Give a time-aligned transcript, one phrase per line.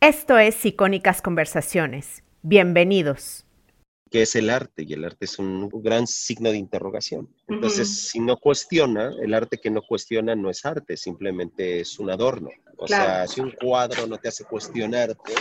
[0.00, 2.22] Esto es Icónicas Conversaciones.
[2.42, 3.44] Bienvenidos.
[4.08, 4.84] ¿Qué es el arte?
[4.86, 7.34] Y el arte es un gran signo de interrogación.
[7.48, 12.10] Entonces, si no cuestiona, el arte que no cuestiona no es arte, simplemente es un
[12.10, 12.48] adorno.
[12.76, 15.32] O sea, si un cuadro no te hace cuestionarte,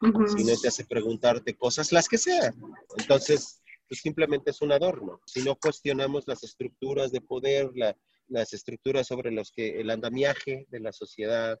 [0.00, 2.54] si no te hace preguntarte cosas, las que sean.
[2.96, 5.20] Entonces, pues simplemente es un adorno.
[5.26, 7.70] Si no cuestionamos las estructuras de poder,
[8.28, 11.60] las estructuras sobre los que el andamiaje de la sociedad,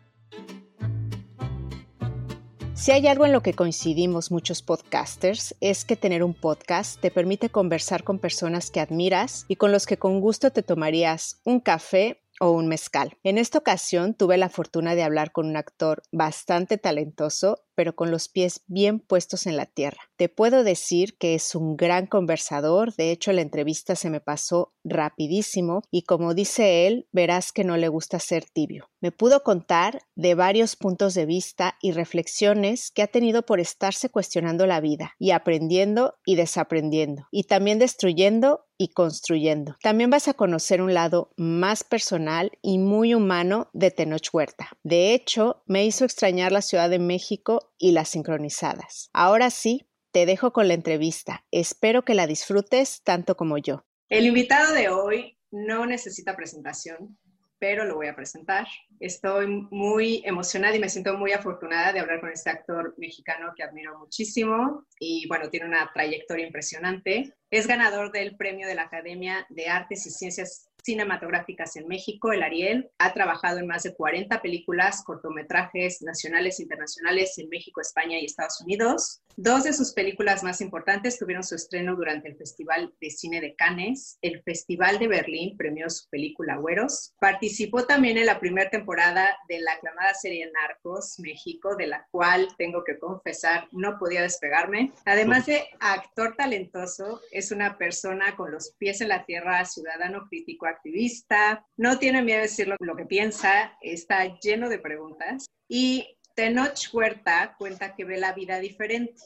[2.81, 7.11] Si hay algo en lo que coincidimos muchos podcasters es que tener un podcast te
[7.11, 11.59] permite conversar con personas que admiras y con los que con gusto te tomarías un
[11.59, 13.19] café o un mezcal.
[13.21, 18.11] En esta ocasión tuve la fortuna de hablar con un actor bastante talentoso pero con
[18.11, 19.99] los pies bien puestos en la tierra.
[20.15, 24.73] Te puedo decir que es un gran conversador, de hecho la entrevista se me pasó
[24.83, 28.89] rapidísimo y como dice él, verás que no le gusta ser tibio.
[28.99, 34.09] Me pudo contar de varios puntos de vista y reflexiones que ha tenido por estarse
[34.09, 39.75] cuestionando la vida y aprendiendo y desaprendiendo y también destruyendo y construyendo.
[39.83, 44.69] También vas a conocer un lado más personal y muy humano de Tenoch Huerta.
[44.83, 49.09] De hecho, me hizo extrañar la Ciudad de México y las sincronizadas.
[49.13, 51.45] Ahora sí, te dejo con la entrevista.
[51.51, 53.85] Espero que la disfrutes tanto como yo.
[54.09, 57.17] El invitado de hoy no necesita presentación,
[57.61, 58.67] pero lo voy a presentar.
[58.99, 63.61] Estoy muy emocionada y me siento muy afortunada de hablar con este actor mexicano que
[63.61, 67.35] admiro muchísimo y bueno, tiene una trayectoria impresionante.
[67.51, 72.43] Es ganador del Premio de la Academia de Artes y Ciencias cinematográficas en México, el
[72.43, 72.89] Ariel.
[72.97, 78.25] Ha trabajado en más de 40 películas, cortometrajes nacionales e internacionales en México, España y
[78.25, 79.21] Estados Unidos.
[79.37, 83.55] Dos de sus películas más importantes tuvieron su estreno durante el Festival de Cine de
[83.55, 84.17] Cannes.
[84.21, 87.13] El Festival de Berlín premió su película Güeros.
[87.19, 92.47] Participó también en la primera temporada de la aclamada serie Narcos México, de la cual
[92.57, 94.91] tengo que confesar no podía despegarme.
[95.05, 100.65] Además de actor talentoso, es una persona con los pies en la tierra, ciudadano crítico,
[100.71, 105.45] activista, no tiene miedo de decir lo, lo que piensa, está lleno de preguntas.
[105.67, 109.21] Y Tenoch Huerta cuenta que ve la vida diferente.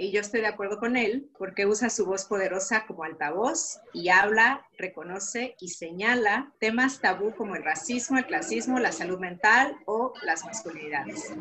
[0.00, 4.08] Y yo estoy de acuerdo con él porque usa su voz poderosa como altavoz y
[4.08, 10.14] habla, reconoce y señala temas tabú como el racismo, el clasismo, la salud mental o
[10.24, 11.34] las masculinidades.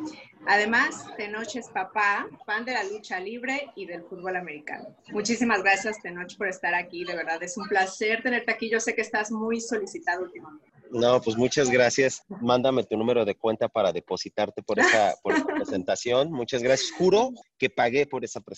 [0.45, 4.93] Además, Tenoch es papá, fan de la lucha libre y del fútbol americano.
[5.07, 7.05] Muchísimas gracias, Tenoch, por estar aquí.
[7.05, 8.69] De verdad, es un placer tenerte aquí.
[8.69, 10.69] Yo sé que estás muy solicitado últimamente.
[10.91, 12.23] No, pues muchas gracias.
[12.41, 15.15] Mándame tu número de cuenta para depositarte por esa,
[15.55, 16.31] presentación.
[16.31, 16.91] Muchas gracias.
[16.91, 18.48] Juro que pagué por esa presentación.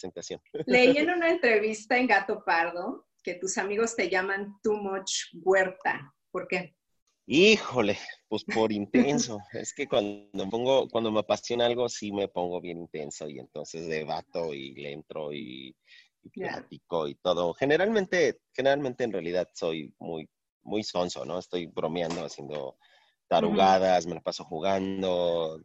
[0.66, 5.12] Leí en una entrevista en Gato Pardo que tus amigos te llaman Too Much
[5.44, 6.13] Huerta.
[6.31, 6.75] ¿Por qué?
[7.28, 7.97] Híjole,
[8.28, 9.40] pues por intenso.
[9.53, 13.88] es que cuando pongo, cuando me apasiona algo, sí me pongo bien intenso y entonces
[13.88, 15.75] debato y le entro y,
[16.34, 17.53] platico y todo.
[17.53, 20.29] Generalmente, generalmente en realidad soy muy
[20.63, 21.40] muy sonso, ¿no?
[21.40, 22.78] Estoy bromeando, haciendo
[23.28, 25.59] tarugadas, me la paso jugando,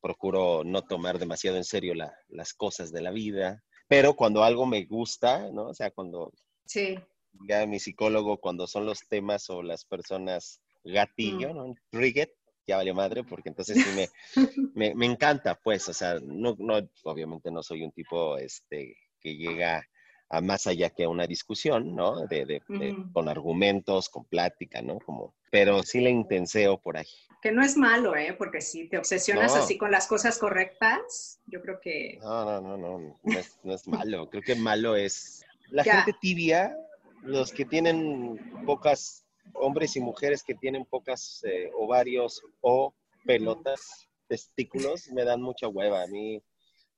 [0.00, 1.94] procuro no tomar demasiado en serio
[2.28, 5.66] las cosas de la vida, pero cuando algo me gusta, ¿no?
[5.66, 6.32] O sea, cuando...
[6.64, 6.96] Sí.
[7.48, 11.56] Ya mi psicólogo, cuando son los temas o las personas gatillo, mm.
[11.56, 11.74] ¿no?
[11.90, 12.32] Trigger,
[12.68, 14.08] ya vale madre, porque entonces sí me,
[14.74, 19.34] me, me, encanta, pues, o sea, no, no, obviamente no soy un tipo, este, que
[19.36, 19.84] llega
[20.40, 22.28] más allá que una discusión, ¿no?
[22.28, 22.62] De,
[23.12, 25.00] Con argumentos, con plática, ¿no?
[25.00, 27.08] Como, pero sí le intenseo por ahí.
[27.42, 28.34] Que no es malo, ¿eh?
[28.36, 32.18] Porque si te obsesionas así con las cosas correctas, yo creo que...
[32.20, 33.20] No, no, no, no,
[33.64, 34.28] no es, malo.
[34.28, 36.76] creo que malo es la gente tibia,
[37.22, 42.94] los que tienen pocas, hombres y mujeres que tienen pocas eh, ovarios o
[43.24, 46.02] pelotas, testículos, me dan mucha hueva.
[46.02, 46.42] A mí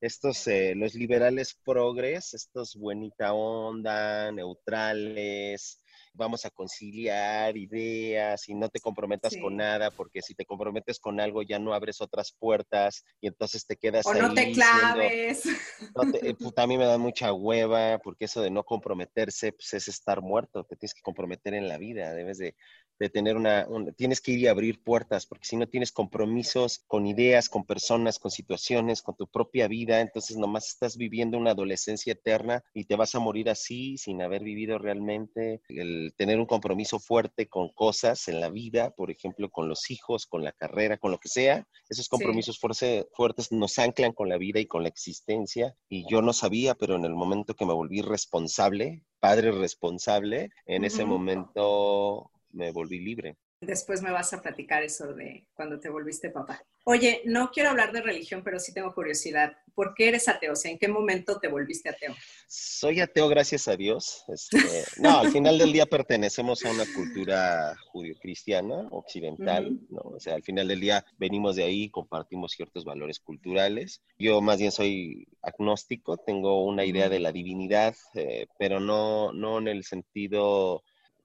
[0.01, 5.82] estos, eh, los liberales progres, estos buenita onda, neutrales,
[6.15, 11.21] vamos a conciliar ideas y no te comprometas con nada, porque si te comprometes con
[11.21, 15.47] algo ya no abres otras puertas y entonces te quedas o no te claves.
[15.47, 15.55] Eh,
[16.57, 20.65] a mí me da mucha hueva, porque eso de no comprometerse pues, es estar muerto,
[20.65, 22.55] te tienes que comprometer en la vida, debes de
[23.03, 23.67] de tener una,
[23.97, 28.21] tienes que ir y abrir puertas, porque si no tienes compromisos con ideas, con personas,
[28.21, 32.95] con situaciones, con tu propia vida, entonces nomás estás viviendo una adolescencia eterna y te
[32.95, 35.63] vas a morir así sin haber vivido realmente.
[35.69, 40.27] El tener un compromiso fuerte con cosas en la vida, por ejemplo, con los hijos,
[40.27, 44.61] con la carrera, con lo que sea, esos compromisos fuertes nos anclan con la vida
[44.61, 45.75] y con la existencia.
[45.89, 50.85] Y yo no sabía, pero en el momento que me volví responsable, padre responsable, en
[50.85, 53.37] ese momento me volví libre.
[53.61, 56.65] Después me vas a platicar eso de cuando te volviste papá.
[56.85, 59.53] Oye, no quiero hablar de religión, pero sí tengo curiosidad.
[59.73, 60.55] ¿Por qué eres ateo?
[60.55, 62.13] O sea, ¿en qué momento te volviste ateo?
[62.49, 64.25] Soy ateo gracias a Dios.
[64.27, 64.59] Este,
[65.01, 70.01] no, al final del día pertenecemos a una cultura judio-cristiana, occidental, ¿no?
[70.01, 74.03] O sea, al final del día venimos de ahí, compartimos ciertos valores culturales.
[74.19, 79.59] Yo más bien soy agnóstico, tengo una idea de la divinidad, eh, pero no, no
[79.59, 80.83] en el sentido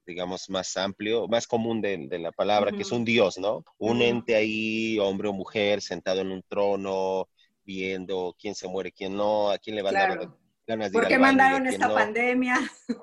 [0.07, 3.63] digamos, más amplio, más común de, la palabra, que es un Dios, ¿no?
[3.77, 7.29] Un ente ahí, hombre o mujer, sentado en un trono,
[7.63, 10.29] viendo quién se muere, quién no, a quién le va a dar
[10.67, 12.59] ganas de ¿Por qué mandaron esta pandemia?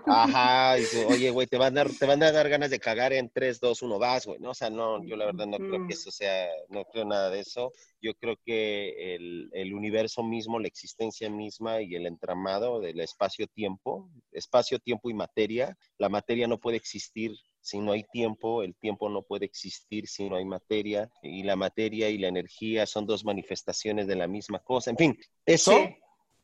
[0.06, 3.12] Ajá, dice, oye, güey, te van, a dar, te van a dar ganas de cagar
[3.12, 4.50] en 3, 2, 1, vas, güey, ¿no?
[4.50, 7.40] O sea, no, yo la verdad no creo que eso sea, no creo nada de
[7.40, 7.72] eso.
[8.00, 14.10] Yo creo que el, el universo mismo, la existencia misma y el entramado del espacio-tiempo,
[14.30, 17.34] espacio, tiempo y materia, la materia no puede existir
[17.64, 21.56] si no hay tiempo, el tiempo no puede existir si no hay materia, y la
[21.56, 24.90] materia y la energía son dos manifestaciones de la misma cosa.
[24.90, 25.72] En fin, eso,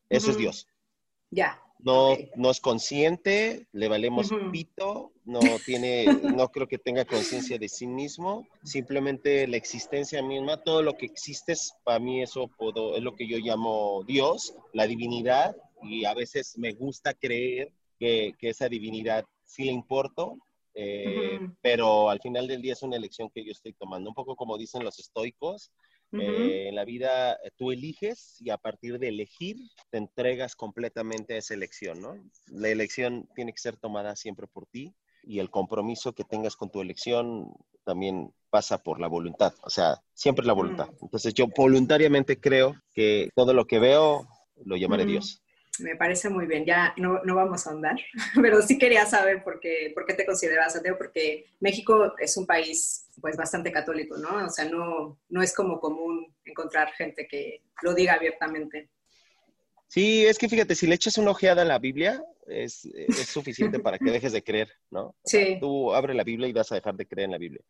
[0.09, 0.67] eso es Dios.
[1.31, 1.63] Ya.
[1.83, 6.05] No, no es consciente, le valemos pito, no tiene,
[6.37, 11.07] no creo que tenga conciencia de sí mismo, simplemente la existencia misma, todo lo que
[11.07, 16.13] existe, para mí eso puedo, es lo que yo llamo Dios, la divinidad, y a
[16.13, 20.37] veces me gusta creer que, que esa divinidad sí le importo,
[20.75, 24.37] eh, pero al final del día es una elección que yo estoy tomando, un poco
[24.37, 25.71] como dicen los estoicos,
[26.13, 29.57] eh, en la vida eh, tú eliges y a partir de elegir
[29.91, 32.15] te entregas completamente a esa elección, ¿no?
[32.49, 36.71] La elección tiene que ser tomada siempre por ti y el compromiso que tengas con
[36.71, 37.53] tu elección
[37.85, 40.89] también pasa por la voluntad, o sea, siempre la voluntad.
[41.01, 44.27] Entonces yo voluntariamente creo que todo lo que veo
[44.65, 45.43] lo llamaré Dios.
[45.83, 47.97] Me parece muy bien, ya no, no, vamos a andar,
[48.43, 52.47] pero sí quería saber por qué, por qué te consideras ateo, porque México es un
[52.47, 54.47] país pues bastante católico, ¿no?
[54.47, 58.89] O sea, no, no es como común encontrar gente que lo diga abiertamente.
[59.89, 63.81] Sí, es que fíjate, si le echas una ojeada a la Biblia, es, es suficiente
[63.81, 65.15] para que dejes de creer, ¿no?
[65.25, 65.59] Sí.
[65.61, 67.63] tú abre la Biblia y vas a dejar de creer en la Biblia.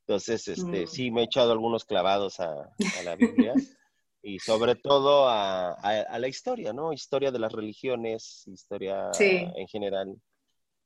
[0.00, 0.86] Entonces, este, mm.
[0.86, 3.54] sí, me he echado algunos clavados a, a la Biblia.
[4.24, 6.94] y sobre todo a, a, la historia, ¿no?
[6.94, 10.16] Historia de las religiones, historia en general.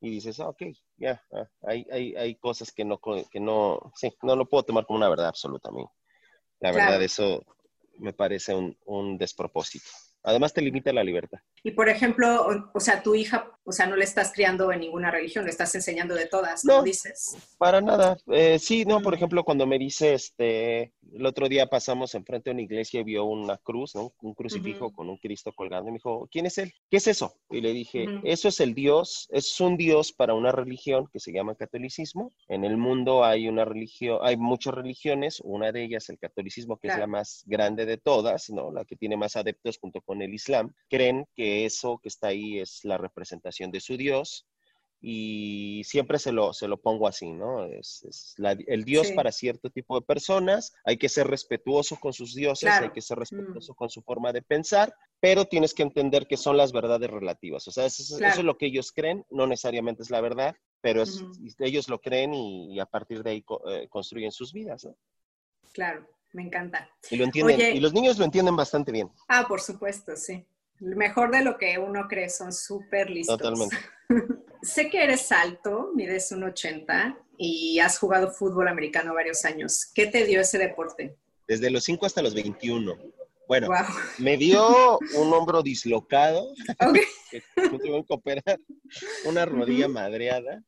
[0.01, 0.63] Y dices, ah, ok,
[0.97, 4.85] ya, ah, hay, hay, hay, cosas que no, que no, sí, no lo puedo tomar
[4.85, 5.85] como una verdad absoluta a mí.
[6.59, 7.45] La verdad, eso
[7.97, 9.89] me parece un, un despropósito.
[10.23, 11.39] Además, te limita la libertad.
[11.63, 15.11] Y por ejemplo, o, sea, tu hija, o sea, no le estás criando en ninguna
[15.11, 17.37] religión, le estás enseñando de todas, no, dices?
[17.59, 18.17] Para nada.
[18.31, 22.55] Eh, sí, no, por ejemplo, cuando me dice, este, el otro día pasamos enfrente de
[22.55, 24.11] una iglesia y vio una cruz, ¿no?
[24.23, 26.73] Un crucifijo con un Cristo colgando y me dijo, ¿quién es él?
[26.89, 27.35] ¿Qué es eso?
[27.51, 31.31] Y le dije, eso es el Dios, es un Dios para una religión que se
[31.31, 32.31] llama catolicismo.
[32.47, 36.87] En el mundo hay una religión, hay muchas religiones, una de ellas el catolicismo, que
[36.87, 38.71] es la más grande de todas, ¿no?
[38.71, 40.73] La que tiene más adeptos junto con el Islam.
[40.89, 44.45] Creen que eso que está ahí es la representación de su Dios
[45.01, 47.65] y siempre se lo, se lo pongo así, ¿no?
[47.65, 48.35] Es,
[48.67, 52.91] el Dios para cierto tipo de personas, hay que ser respetuoso con sus dioses, hay
[52.91, 53.21] que ser mm.
[53.21, 57.67] respetuoso con su forma de pensar, pero tienes que entender que son las verdades relativas,
[57.67, 61.03] o sea, eso, es lo que ellos creen, no necesariamente es la verdad, pero
[61.59, 64.95] ellos lo creen y, a partir de ahí eh, construyen sus vidas, ¿no?
[65.71, 66.89] Claro, me encanta.
[67.09, 69.09] Y lo entienden, y los niños lo entienden bastante bien.
[69.27, 70.45] Ah, por supuesto, sí
[70.79, 73.37] mejor de lo que uno cree, son súper listos.
[73.37, 73.77] Totalmente.
[74.61, 79.89] sé que eres alto, mides un 80 y has jugado fútbol americano varios años.
[79.93, 81.15] ¿Qué te dio ese deporte?
[81.47, 82.97] Desde los 5 hasta los 21.
[83.47, 83.69] Bueno,
[84.19, 86.53] me dio un hombro dislocado,
[86.87, 87.01] okay.
[87.31, 88.59] que tuve que operar,
[89.25, 90.63] una rodilla madreada.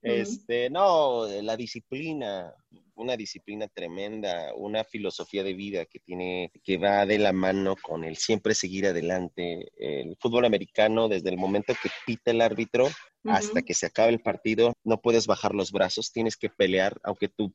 [0.00, 2.52] Este, no, la disciplina,
[2.94, 8.04] una disciplina tremenda, una filosofía de vida que tiene, que va de la mano con
[8.04, 9.72] el siempre seguir adelante.
[9.76, 12.88] El fútbol americano, desde el momento que pita el árbitro
[13.24, 17.28] hasta que se acabe el partido, no puedes bajar los brazos, tienes que pelear, aunque
[17.28, 17.54] tu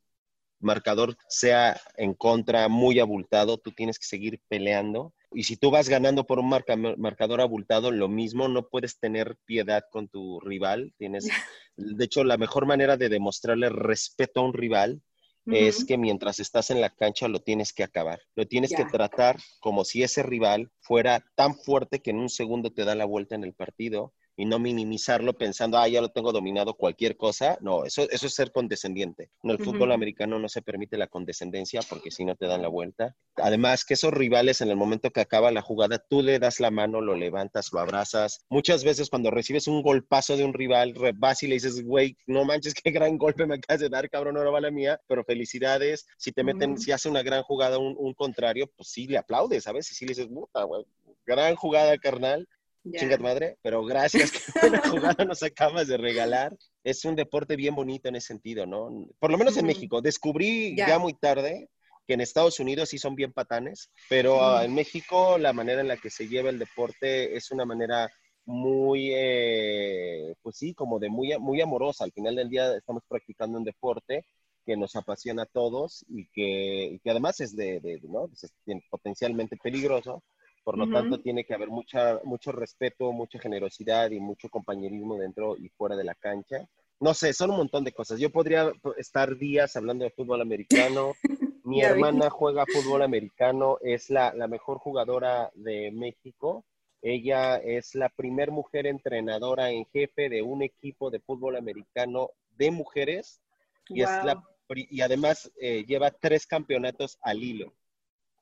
[0.60, 5.90] marcador sea en contra muy abultado, tú tienes que seguir peleando Y si tú vas
[5.90, 10.94] ganando por un marcador abultado, lo mismo, no puedes tener piedad con tu rival.
[10.98, 11.26] Tienes,
[11.78, 15.02] de hecho, la mejor manera de demostrarle respeto a un rival
[15.52, 18.22] es que mientras estás en la cancha lo tienes que acabar.
[18.36, 22.72] Lo tienes que tratar como si ese rival fuera tan fuerte que en un segundo
[22.72, 26.32] te da la vuelta en el partido y no minimizarlo pensando, ah, ya lo tengo
[26.32, 27.58] dominado cualquier cosa.
[27.60, 29.32] No, eso, eso es ser condescendiente.
[29.42, 32.68] En el fútbol americano no se permite la condescendencia porque si no te dan la
[32.68, 33.16] vuelta.
[33.38, 36.70] Además, que esos rivales en el momento que acaba la jugada, tú le das la
[36.70, 38.46] mano, lo levantas, lo abrazas.
[38.50, 42.46] Muchas veces cuando recibes un golpazo de un rival, vas y le dices, güey, no
[42.46, 46.06] manches, qué gran golpe me acabas de dar, cabrón, no va la mía, pero felicidades.
[46.18, 49.92] Si te meten, si hace una gran jugada un, contrario, pues sí le aplaudes, ¿sabes?
[49.92, 50.86] Y sí le dices, puta, güey,
[51.26, 52.48] gran jugada, carnal.
[52.94, 56.56] Chinga tu madre, pero gracias, que una jugada nos acabas de regalar.
[56.84, 59.08] Es un deporte bien bonito en ese sentido, ¿no?
[59.20, 60.02] Por lo menos en México.
[60.02, 61.00] Descubrí ya.
[61.00, 61.70] muy tarde
[62.08, 65.90] que en Estados Unidos sí son bien patanes, pero ah, en México la manera en
[65.90, 68.10] la que se lleva el deporte es una manera
[68.46, 72.06] muy, eh, pues sí, como de muy, muy amorosa.
[72.06, 74.26] Al final del día estamos practicando un deporte
[74.66, 78.30] que nos apasiona a todos y que, que además es de, de ¿no?
[78.34, 78.52] es
[78.90, 80.24] potencialmente peligroso,
[80.68, 85.56] por lo tanto, tiene que haber mucha, mucho respeto, mucha generosidad y mucho compañerismo dentro
[85.56, 86.68] y fuera de la cancha.
[87.00, 88.20] No sé, son un montón de cosas.
[88.20, 91.14] Yo podría estar días hablando de fútbol americano.
[91.64, 96.66] Mi hermana juega fútbol americano, es la, la mejor jugadora de México.
[97.02, 102.72] Ella es la primer mujer entrenadora en jefe de un equipo de fútbol americano de
[102.72, 103.40] mujeres
[103.88, 107.72] y, es la, y además eh, lleva tres campeonatos al hilo.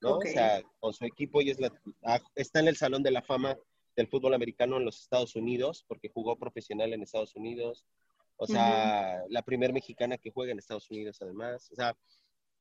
[0.06, 0.18] ¿No?
[0.18, 1.72] O sea, con su equipo y es la,
[2.06, 3.58] ah, está en el Salón de la Fama
[3.96, 7.86] del fútbol americano en los Estados Unidos, porque jugó profesional en Estados Unidos.
[8.38, 11.70] O sea, la primer mexicana que juega en Estados Unidos además.
[11.72, 11.96] O sea,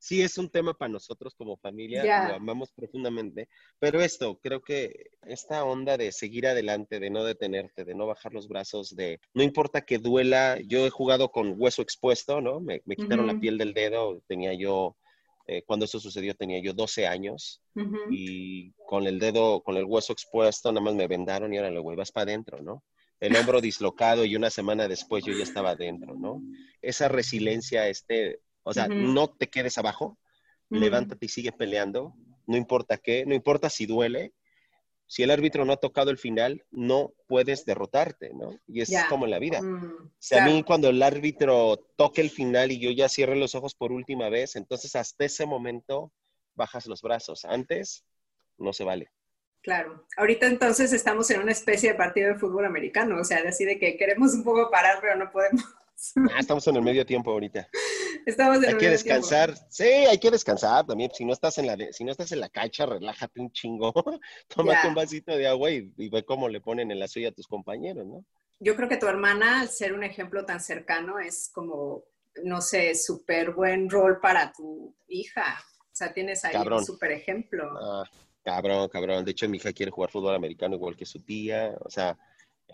[0.05, 3.49] sí es un tema para nosotros como familia, lo amamos profundamente,
[3.79, 8.33] pero esto, creo que esta onda de seguir adelante, de no detenerte, de no bajar
[8.33, 12.59] los brazos, de no importa que duela, yo he jugado con hueso expuesto, ¿no?
[12.59, 14.95] Me, quitaron la piel del dedo, tenía yo
[15.47, 17.61] eh, cuando eso sucedió tenía yo 12 años
[18.09, 21.81] y con el dedo, con el hueso expuesto, nada más me vendaron y ahora le
[21.95, 22.83] vas para adentro, ¿no?
[23.19, 26.41] El hombro dislocado y una semana después yo ya estaba adentro, ¿no?
[26.81, 30.17] Esa resiliencia, este, o sea, no te quedes abajo,
[30.69, 32.15] levántate y sigue peleando,
[32.47, 34.33] no importa qué, no importa si duele,
[35.07, 38.59] si el árbitro no ha tocado el final, no puedes derrotarte, ¿no?
[38.67, 39.61] Y es como en la vida.
[39.61, 43.55] Mm, si a mí cuando el árbitro toque el final y yo ya cierre los
[43.55, 46.11] ojos por última vez, entonces hasta ese momento
[46.55, 47.45] bajas los brazos.
[47.45, 48.03] Antes,
[48.57, 49.11] no se vale.
[49.61, 50.05] Claro.
[50.17, 53.79] Ahorita entonces estamos en una especie de partido de fútbol americano, o sea, así de
[53.79, 55.63] que queremos un poco parar, pero no podemos.
[56.33, 57.67] Ah, estamos en el medio tiempo ahorita.
[58.25, 59.53] Estamos en hay que descansar.
[59.69, 61.11] Sí, hay que descansar también.
[61.13, 63.93] Si no estás en la, si no estás en la cancha, relájate un chingo.
[64.47, 67.47] Tómate un vasito de agua y, ve cómo le ponen en la suya a tus
[67.47, 68.25] compañeros, ¿no?
[68.59, 72.05] Yo creo que tu hermana, al ser un ejemplo tan cercano, es como,
[72.43, 75.59] no sé, súper buen rol para tu hija.
[75.81, 77.69] O sea, tienes ahí un súper ejemplo.
[77.81, 78.03] Ah,
[78.43, 79.23] cabrón, cabrón.
[79.23, 81.75] De hecho, mi hija quiere jugar fútbol americano igual que su tía.
[81.81, 82.17] O sea,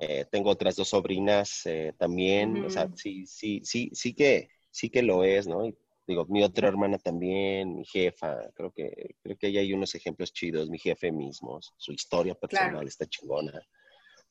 [0.03, 2.65] eh, tengo otras dos sobrinas eh, también.
[2.65, 5.67] O sea, sí, sí, sí, sí que sí que lo es, ¿no?
[5.67, 5.77] Y
[6.08, 10.34] digo, mi otra hermana también, mi jefa, creo que, creo que ahí hay unos ejemplos
[10.34, 13.62] chidos, mi jefe mismo, su historia personal está chingona.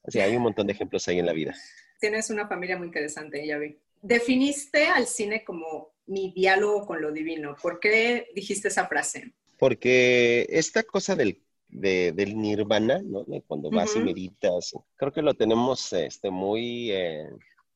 [0.03, 1.55] O sea, hay un montón de ejemplos ahí en la vida.
[2.01, 3.79] Tienes una familia muy interesante, ya vi.
[4.03, 7.55] Definiste al cine como mi diálogo con lo divino.
[7.63, 9.35] ¿Por qué dijiste esa frase?
[9.57, 13.25] Porque esta cosa del, del nirvana, ¿no?
[13.47, 16.91] Cuando vas y meditas, creo que lo tenemos este, muy...
[16.93, 17.29] Eh,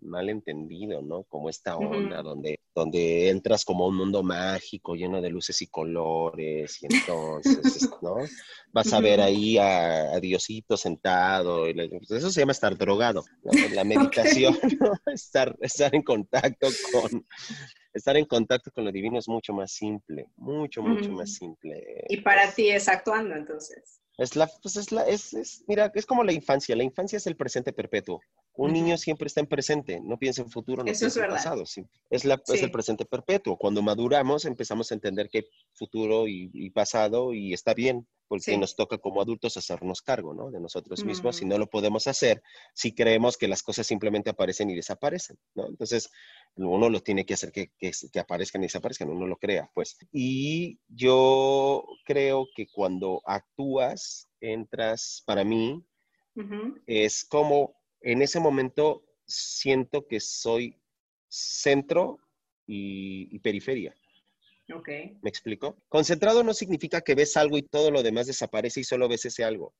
[0.04, 1.24] mal entendido, ¿no?
[1.24, 5.66] Como esta onda donde, donde entras como a un mundo mágico lleno de luces y
[5.66, 8.16] colores y entonces, ¿no?
[8.72, 13.24] Vas a ver ahí a, Diosito sentado, y pues, eso se llama estar drogado,
[13.74, 14.56] La meditación,
[15.06, 17.26] estar, estar en contacto con,
[17.92, 22.04] estar en contacto con lo divino es mucho más simple, mucho, mucho más simple.
[22.08, 24.00] Y para ti es actuando entonces.
[24.16, 26.76] Es la, pues es la, es, es, mira, es como la infancia.
[26.76, 28.20] La infancia es el presente perpetuo.
[28.56, 31.66] Un niño siempre está en presente, no piensa en futuro, no piensa en pasado.
[31.66, 31.84] Sí.
[32.08, 33.56] Es, la, es el presente perpetuo.
[33.56, 38.76] Cuando maduramos empezamos a entender que hay futuro y, pasado y está bien, porque nos
[38.76, 40.50] toca como adultos hacernos cargo ¿no?
[40.50, 41.58] de nosotros mismos y no mm.
[41.58, 42.42] lo podemos hacer
[42.74, 45.36] si creemos que las cosas simplemente aparecen y desaparecen.
[45.54, 45.66] ¿no?
[45.66, 46.10] Entonces,
[46.54, 49.68] uno lo tiene que hacer que, que, que aparezcan y desaparezcan, uno lo crea.
[49.74, 49.98] pues.
[50.12, 55.84] Y yo creo que cuando actúas, entras, para mí,
[56.86, 60.78] es como en ese momento siento que soy
[61.28, 62.18] centro
[62.66, 63.94] y, periferia.
[64.72, 65.18] Okay.
[65.22, 65.82] ¿Me explico?
[65.88, 69.44] Concentrado no significa que ves algo y todo lo demás desaparece y solo ves ese
[69.44, 69.74] algo.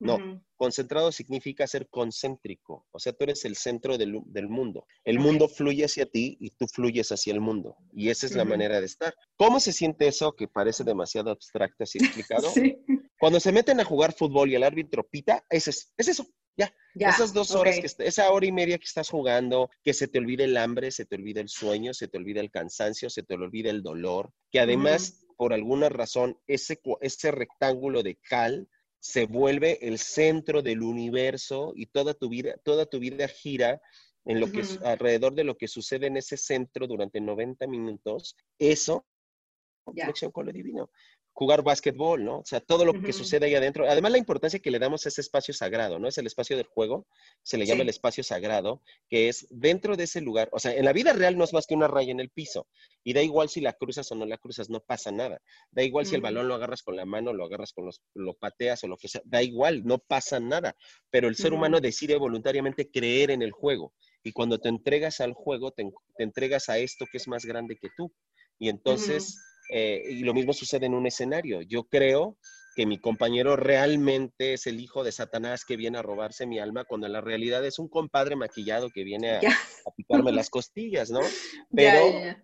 [0.00, 0.18] No,
[0.56, 4.12] concentrado significa ser concéntrico, o sea, tú eres el centro del,
[4.48, 4.86] mundo.
[5.04, 7.76] El mundo fluye hacia ti y tú fluyes hacia el mundo.
[7.92, 9.14] Y esa es la manera de estar.
[9.36, 12.50] ¿Cómo se siente eso que parece demasiado abstracto así explicado?
[12.50, 12.76] sí.
[13.18, 16.72] Cuando se meten a jugar fútbol y el árbitro pita, es, es eso, ya.
[16.94, 20.44] Esas dos horas, que, esa hora y media que estás jugando, que se te olvide
[20.44, 23.70] el hambre, se te olvide el sueño, se te olvide el cansancio, se te olvide
[23.70, 28.68] el dolor, que además, por alguna razón, ese, ese rectángulo de cal
[29.00, 33.82] se vuelve el centro del universo y toda tu vida, toda tu vida gira
[34.24, 39.04] en lo que alrededor de lo que sucede en ese centro durante 90 minutos, eso,
[39.84, 40.90] conexión con lo divino
[41.34, 42.38] jugar básquetbol, ¿no?
[42.38, 43.90] O sea, todo lo que sucede ahí adentro.
[43.90, 46.06] Además, la importancia que le damos a ese espacio sagrado, ¿no?
[46.06, 47.08] Es el espacio del juego,
[47.42, 50.48] se le llama el espacio sagrado, que es dentro de ese lugar.
[50.52, 52.68] O sea, en la vida real no es más que una raya en el piso.
[53.02, 55.42] Y da igual si la cruzas o no la cruzas, no pasa nada.
[55.72, 58.34] Da igual si el balón lo agarras con la mano, lo agarras con los, lo
[58.34, 59.20] pateas o lo que sea.
[59.24, 60.76] Da igual, no pasa nada.
[61.10, 63.92] Pero el ser humano decide voluntariamente creer en el juego.
[64.22, 67.88] Y cuando te entregas al juego, te, entregas a esto que es más grande que
[67.96, 68.12] tú.
[68.56, 69.36] Y entonces
[69.70, 71.62] eh, y lo mismo sucede en un escenario.
[71.62, 72.36] Yo creo
[72.74, 76.84] que mi compañero realmente es el hijo de Satanás que viene a robarse mi alma,
[76.84, 79.40] cuando en la realidad es un compadre maquillado que viene a,
[79.96, 81.20] picarme las costillas, ¿no?
[81.70, 82.36] Pero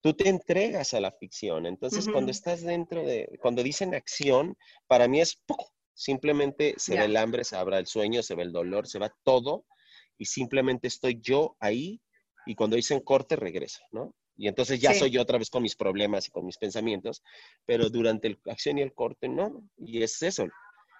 [0.00, 1.66] tú te entregas a la ficción.
[1.66, 4.56] Entonces, cuando estás dentro de, cuando dicen acción,
[4.86, 5.42] para mí es
[5.94, 9.14] simplemente se ve el hambre, se abra el sueño, se ve el dolor, se va
[9.24, 9.64] todo,
[10.18, 12.00] y simplemente estoy yo ahí,
[12.44, 14.14] y cuando dicen corte, regreso, ¿no?
[14.36, 17.22] Y entonces ya soy yo otra vez con mis problemas y con mis pensamientos,
[17.64, 19.62] pero durante la acción y el corte no.
[19.78, 20.46] Y es eso.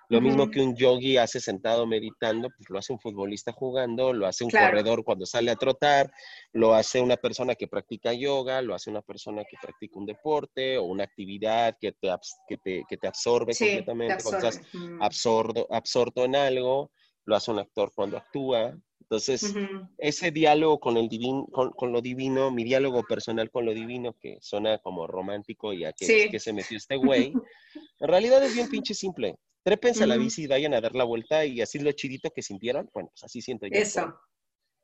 [0.09, 4.27] Lo mismo que un yogi hace sentado meditando, pues lo hace un futbolista jugando, lo
[4.27, 6.13] hace un corredor cuando sale a trotar,
[6.53, 10.79] lo hace una persona que practica yoga, lo hace una persona que practica un deporte
[10.79, 12.09] o una actividad que te,
[12.49, 14.63] que te, que te absorbe completamente, cuando estás
[15.69, 16.93] absorto en algo,
[17.27, 18.79] lo hace un actor cuando actúa.
[19.03, 19.55] Entonces,
[19.99, 24.39] ese diálogo con, el divino, con, lo divino, mi diálogo personal con lo divino, que
[24.41, 27.33] suena como romántico y a que, que se metió este güey,
[28.01, 29.37] en realidad es bien pinche simple.
[29.63, 32.43] Trépense a la bici y vayan a dar la vuelta y así lo chidito que
[32.43, 33.79] sintieron, bueno, pues así siento yo.
[33.79, 34.17] Eso,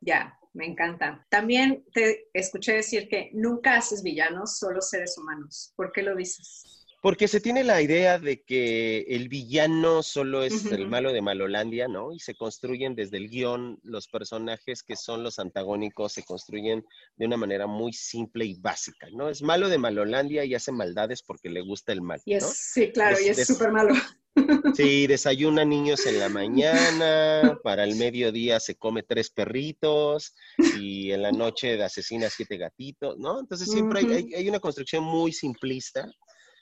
[0.01, 1.25] ya, me encanta.
[1.31, 5.73] También te escuché decir que nunca haces villanos, solo seres humanos.
[5.77, 6.82] ¿Por qué lo dices?
[7.03, 11.89] Porque se tiene la idea de que el villano solo es el malo de Malolandia,
[11.89, 12.13] ¿no?
[12.13, 16.87] Y se construyen desde el guion los personajes que son los antagónicos, se construyen
[17.17, 19.29] de una manera muy simple y básica, ¿no?
[19.29, 22.23] Es malo de Malolandia y hace maldades porque le gusta el mal.
[22.25, 22.39] ¿no?
[22.41, 23.95] sí, claro, y es súper malo.
[24.75, 30.35] Sí, desayuna niños en la mañana, para el mediodía se come tres perritos
[30.79, 33.41] y en la noche asesina siete gatitos, ¿no?
[33.41, 36.11] Entonces siempre hay, hay una construcción muy simplista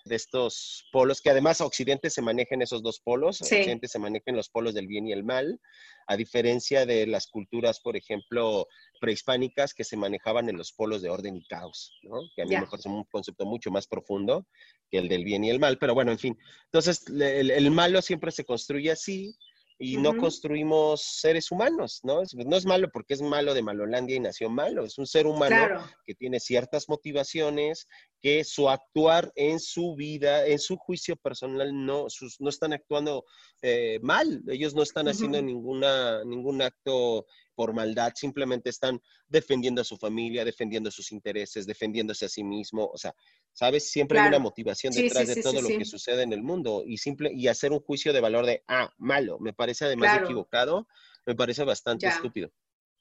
[0.05, 4.37] de estos polos, que además a Occidente se manejan esos dos polos, Occidente se manejan
[4.37, 5.61] los polos del bien y el mal,
[6.07, 8.67] a diferencia de las culturas, por ejemplo,
[9.01, 12.21] prehispánicas que se manejaban en los polos de orden y caos, ¿no?
[12.35, 14.47] que a mí me parece un concepto mucho más profundo
[14.91, 18.33] que el del bien y el mal, pero bueno, en fin, entonces el malo siempre
[18.33, 19.37] se construye así,
[19.83, 22.21] y no construimos seres humanos, ¿no?
[22.35, 25.83] No es malo porque es malo de Malolandia y nació malo, es un ser humano
[26.05, 27.89] que tiene ciertas motivaciones,
[28.21, 33.25] que su actuar en su vida, en su juicio personal, no, sus, no están actuando
[33.63, 39.85] eh, mal, ellos no están haciendo ninguna, ningún acto por maldad, simplemente están defendiendo a
[39.85, 43.15] su familia, defendiendo sus intereses, defendiéndose a sí mismo, o sea,
[43.53, 43.91] ¿sabes?
[43.91, 47.31] Siempre hay una motivación detrás de todo lo que sucede en el mundo y simple
[47.33, 50.87] y hacer un juicio de valor de, ah, malo, me parece además equivocado,
[51.27, 52.51] me parece bastante estúpido.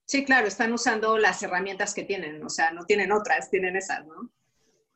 [0.06, 4.06] Sí, claro, están usando las herramientas que tienen, o sea, no tienen otras, tienen esas,
[4.08, 4.32] ¿no?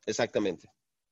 [0.06, 0.70] Exactamente.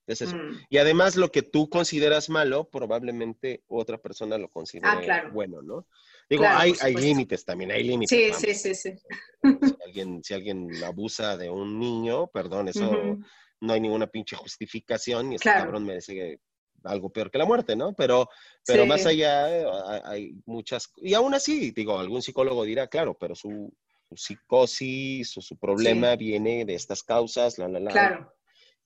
[0.08, 0.36] Es eso.
[0.36, 0.66] Mm.
[0.70, 5.88] Y además lo que tú consideras malo, probablemente otra persona lo considere ah, bueno, ¿no?
[6.32, 8.38] Digo, hay, hay límites también, hay límites.
[8.38, 8.96] Sí, sí, sí, sí.
[9.44, 13.18] Si alguien, si alguien abusa de un niño, perdón, eso
[13.60, 16.40] no hay ninguna pinche justificación y este cabrón merece
[16.86, 17.94] algo peor que la muerte, ¿no?
[17.94, 18.30] Pero,
[18.66, 19.66] pero más allá eh,
[20.06, 20.90] hay muchas...
[20.96, 23.70] Y aún así, digo, algún psicólogo dirá, claro, pero su,
[24.16, 27.92] psicosis o su problema viene de estas causas, la, la, la.
[27.92, 28.34] Claro.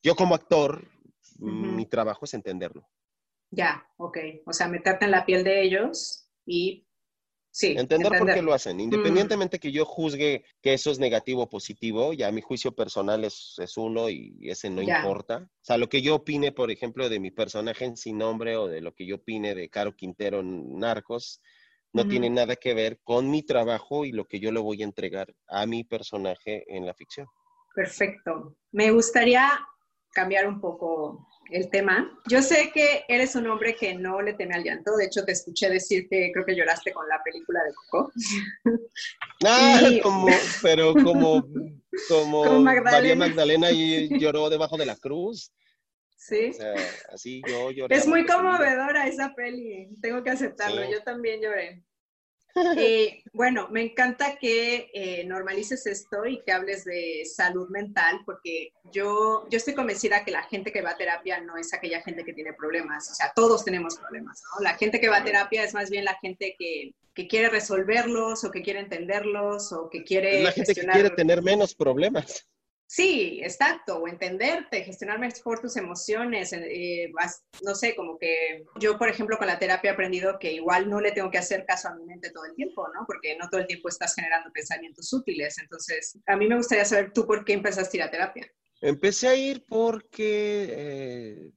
[0.01, 0.87] Yo como actor,
[1.37, 2.89] mi trabajo es entenderlo.
[3.51, 4.17] Ya, ok.
[4.47, 6.87] O sea, meterte en la piel de ellos y
[7.57, 8.81] Sí, entender, por qué lo hacen.
[8.81, 13.55] Independientemente que yo juzgue que eso es negativo o positivo, ya mi juicio personal es,
[13.59, 15.37] es uno y ese no importa.
[15.37, 18.67] O sea, lo que yo opine, por ejemplo, de mi personaje en Sin Nombre o
[18.67, 21.41] de lo que yo opine de Caro Quintero en Narcos,
[21.93, 24.85] no tiene nada que ver con mi trabajo y lo que yo le voy a
[24.85, 27.25] entregar a mi personaje en la ficción.
[27.73, 28.57] Perfecto.
[28.73, 29.49] Me gustaría
[30.11, 32.11] cambiar un poco el tema.
[32.27, 34.95] Yo sé que eres un hombre que no le teme al llanto.
[34.95, 38.11] De hecho, te escuché decir que creo que lloraste con la película de Coco.
[39.45, 40.27] Ah, como,
[40.61, 41.45] pero como,
[42.07, 45.51] como, María Magdalena y lloró debajo de la cruz.
[46.15, 46.51] Sí.
[46.51, 46.73] O sea,
[47.13, 47.95] así yo lloré.
[47.95, 50.89] Es muy conmovedora esa peli, tengo que aceptarlo.
[50.89, 51.83] Yo también lloré.
[52.77, 58.71] Eh, bueno, me encanta que eh, normalices esto y que hables de salud mental, porque
[58.93, 62.23] yo, yo estoy convencida que la gente que va a terapia no es aquella gente
[62.23, 64.63] que tiene problemas, o sea, todos tenemos problemas, ¿no?
[64.63, 68.43] La gente que va a terapia es más bien la gente que, que quiere resolverlos
[68.45, 70.37] o que quiere entenderlos o que quiere...
[70.37, 72.47] Es la gente que quiere tener menos problemas.
[72.87, 77.11] Sí, exacto, o entenderte, gestionar mejor tus emociones, eh,
[77.63, 81.01] no sé, como que yo, por ejemplo, con la terapia he aprendido que igual no
[81.01, 83.03] le tengo que hacer caso a mi mente todo el tiempo, ¿no?
[83.07, 85.57] Porque no todo el tiempo estás generando pensamientos útiles.
[85.57, 88.51] Entonces, a mí me gustaría saber tú por qué empezaste a ir a terapia.
[88.81, 91.51] Empecé a ir porque eh,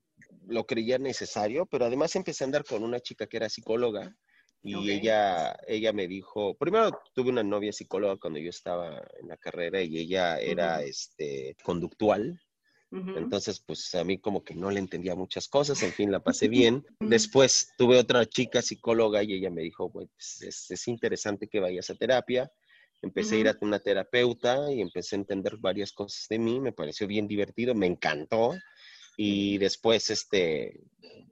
[0.47, 4.17] lo creía necesario, pero además empecé a andar con una chica que era psicóloga
[4.63, 9.37] y ella, ella me dijo, primero tuve una novia psicóloga cuando yo estaba en la
[9.37, 12.41] carrera y ella era este, conductual.
[12.91, 16.49] Entonces, pues a mí como que no le entendía muchas cosas, en fin, la pasé
[16.49, 16.85] bien.
[17.01, 20.09] Después tuve otra chica psicóloga y ella me dijo, pues
[20.41, 22.51] es, es interesante que vayas a terapia.
[23.01, 26.73] Empecé a ir a una terapeuta y empecé a entender varias cosas de mí, me
[26.73, 28.55] pareció bien divertido, me encantó.
[29.21, 30.81] Y después, este,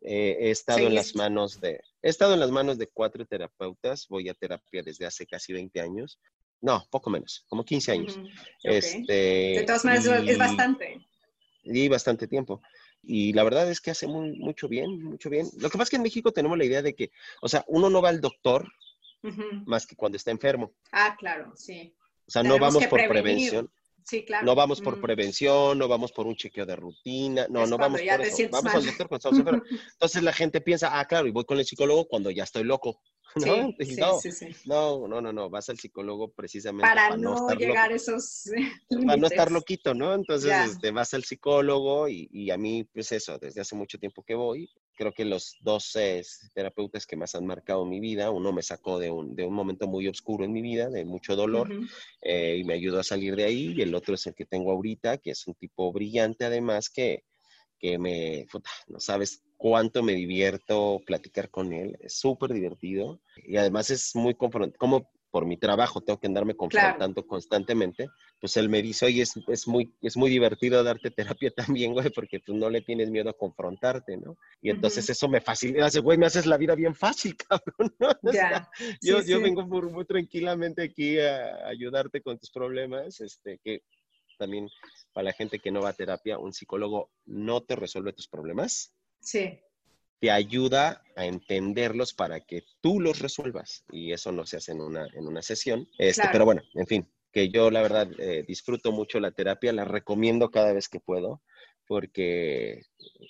[0.03, 4.29] he estado en las manos de, he estado en las manos de cuatro terapeutas, voy
[4.29, 6.19] a terapia desde hace casi 20 años,
[6.61, 8.19] no, poco menos, como 15 años.
[8.65, 11.07] este, de todas maneras, es bastante.
[11.63, 12.61] Y bastante tiempo.
[13.05, 15.47] Y la verdad es que hace muy, mucho bien, mucho bien.
[15.59, 17.89] Lo que pasa es que en México tenemos la idea de que, o sea, uno
[17.89, 18.69] no va al doctor
[19.65, 20.73] más que cuando está enfermo.
[20.91, 21.95] Ah, claro, sí.
[22.27, 23.71] O sea, no vamos por prevención.
[24.07, 24.47] Sí, claro.
[24.47, 28.21] No vamos por prevención, no vamos por un chequeo de rutina, no, no vamos por
[28.21, 28.49] eso.
[28.53, 29.69] Vamos al doctor cuando estamos enfermos.
[29.95, 33.01] Entonces la gente piensa, ah, claro, y voy con el psicólogo cuando ya estoy loco.
[33.35, 33.75] ¿no?
[33.81, 37.49] Sí, no, sí, sí, no, no, no, no, vas al psicólogo precisamente para, para no,
[37.51, 38.45] llegar a esos
[38.89, 40.15] para no estar loquito, ¿no?
[40.15, 43.99] Entonces te este, vas al psicólogo y, y, a mí, pues eso, desde hace mucho
[43.99, 45.97] tiempo que voy, creo que los dos
[46.55, 49.87] terapeutas que más han marcado mi vida, uno me sacó de un, de un momento
[49.87, 51.71] muy oscuro en mi vida, de mucho dolor,
[52.23, 54.73] eh, y me ayudó a salir de ahí, y el otro es el que tengo
[54.73, 57.25] ahorita, que es un tipo brillante además, que,
[57.79, 58.47] que me,
[58.89, 64.35] no sabes cuánto me divierto platicar con él, es súper divertido, y además es muy
[64.35, 68.09] confrontante, como por mi trabajo tengo que andarme confrontando constantemente,
[68.41, 72.09] pues él me dice, oye, es, es, muy, es muy divertido darte terapia también, güey,
[72.09, 74.39] porque tú no le tienes miedo a confrontarte, ¿no?
[74.63, 78.09] Y entonces eso me facilita, güey, me haces la vida bien fácil, cabrón, ¿no?
[79.03, 83.83] yo, yo vengo muy, tranquilamente aquí a ayudarte con tus problemas, este, que
[84.39, 84.71] también
[85.13, 88.95] para la gente que no va a terapia, un psicólogo no te resuelve tus problemas.
[89.21, 89.61] Sí
[90.21, 93.85] te ayuda a entenderlos para que tú los resuelvas.
[93.91, 95.89] Y eso no se hace en una, en una sesión.
[95.99, 99.85] Este, Pero bueno, en fin, que yo la verdad eh, disfruto mucho la terapia, la
[99.85, 101.43] recomiendo cada vez que puedo,
[101.87, 102.83] porque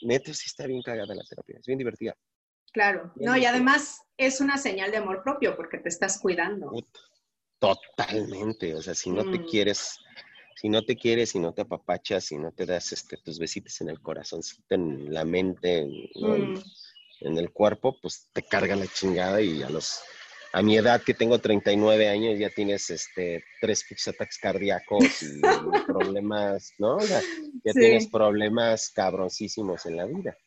[0.02, 2.14] neto sí está bien cagada la terapia, es bien divertida.
[2.72, 6.70] Claro, no, y además es una señal de amor propio porque te estás cuidando.
[7.58, 9.46] Totalmente, o sea, si no te mm.
[9.46, 9.98] quieres,
[10.56, 13.80] si no te quieres, si no te apapachas, si no te das este, tus besitos
[13.82, 16.62] en el corazoncito, en la mente, en, mm.
[17.20, 20.00] en, el cuerpo, pues te carga la chingada y a los
[20.52, 25.40] a mi edad que tengo 39 años ya tienes este tres ataques cardíacos y
[25.86, 26.98] problemas, ¿no?
[27.00, 27.20] Ya,
[27.74, 30.38] tienes problemas cabroncísimos en la vida.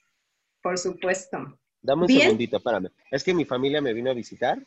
[0.63, 1.37] Por supuesto.
[1.81, 2.89] Dame un segundito, espérame.
[3.11, 4.57] Es que mi familia me vino a visitar.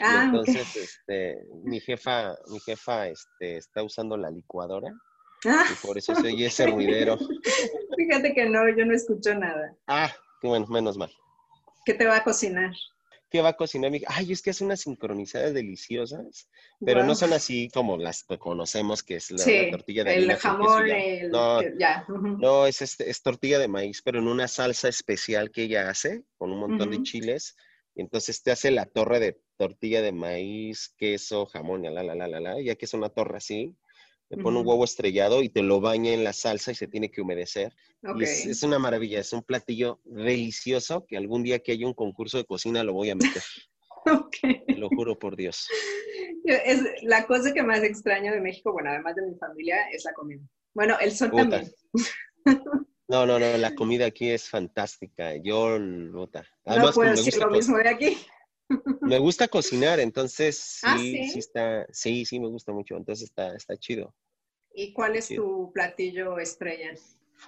[0.00, 4.92] Ah, entonces, este, mi jefa, mi jefa, este, está usando la licuadora.
[5.46, 5.64] Ah.
[5.70, 7.18] Y por eso se oye ese ruidero.
[7.96, 9.76] Fíjate que no, yo no escucho nada.
[9.86, 11.12] Ah, bueno, menos mal.
[11.84, 12.72] ¿Qué te va a cocinar?
[13.34, 13.90] que va a cocinar.
[14.06, 19.02] Ay, es que hace unas sincronizadas deliciosas, pero no son así como las que conocemos,
[19.02, 22.06] que es la, tortilla de el jamón, el, no, ya.
[22.08, 26.22] no es, este, es tortilla de maíz, pero en una salsa especial que ella hace,
[26.38, 27.56] con un montón de chiles.
[27.96, 32.28] Y entonces te hace la torre de tortilla de maíz, queso, jamón, la, la, la,
[32.28, 33.76] la, la, ya que es una torre así,
[34.30, 37.10] le pone un huevo estrellado y te lo baña en la salsa y se tiene
[37.10, 37.72] que humedecer.
[38.16, 42.38] Y es, una maravilla, es un platillo delicioso que algún día que haya un concurso
[42.38, 43.42] de cocina lo voy a meter.
[44.66, 45.66] Te lo juro por Dios.
[46.44, 50.12] Es, la cosa que más extraño de México, bueno, además de mi familia, es la
[50.12, 50.42] comida.
[50.74, 51.72] Bueno, el sol también.
[53.06, 55.36] No, no, no, la comida aquí es fantástica.
[55.36, 55.78] Yo,
[56.12, 56.44] puta.
[56.64, 58.18] no puedo decir lo mismo de aquí.
[59.00, 63.54] Me gusta cocinar, entonces ah, sí, sí, está, sí, sí me gusta mucho, entonces está,
[63.54, 64.14] está chido.
[64.74, 66.94] ¿Y cuál es tu platillo estrella?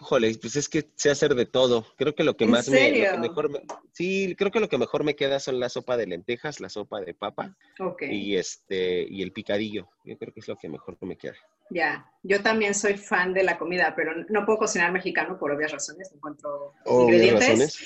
[0.00, 1.86] Jole, pues es que sé hacer de todo.
[1.96, 5.16] Creo que lo que más me, mejor me, sí, creo que lo que mejor me
[5.16, 7.56] queda son la sopa de lentejas, la sopa de papa
[8.00, 9.88] y este y el picadillo.
[10.04, 11.36] Yo creo que es lo que mejor me queda.
[11.70, 15.72] Ya, yo también soy fan de la comida, pero no puedo cocinar mexicano por obvias
[15.72, 17.78] razones, encuentro ingredientes.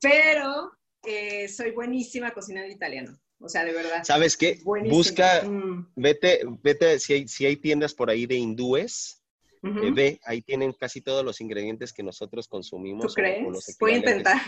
[0.00, 0.72] Pero
[1.06, 3.18] eh, soy buenísima cocinando italiano.
[3.40, 4.02] O sea, de verdad.
[4.04, 4.60] ¿Sabes qué?
[4.64, 5.92] Busca, mm.
[5.96, 9.22] vete, vete, si hay, si hay tiendas por ahí de hindúes,
[9.62, 13.08] eh, ve, ahí tienen casi todos los ingredientes que nosotros consumimos.
[13.08, 13.46] ¿Tú crees?
[13.80, 14.40] Voy a intentar.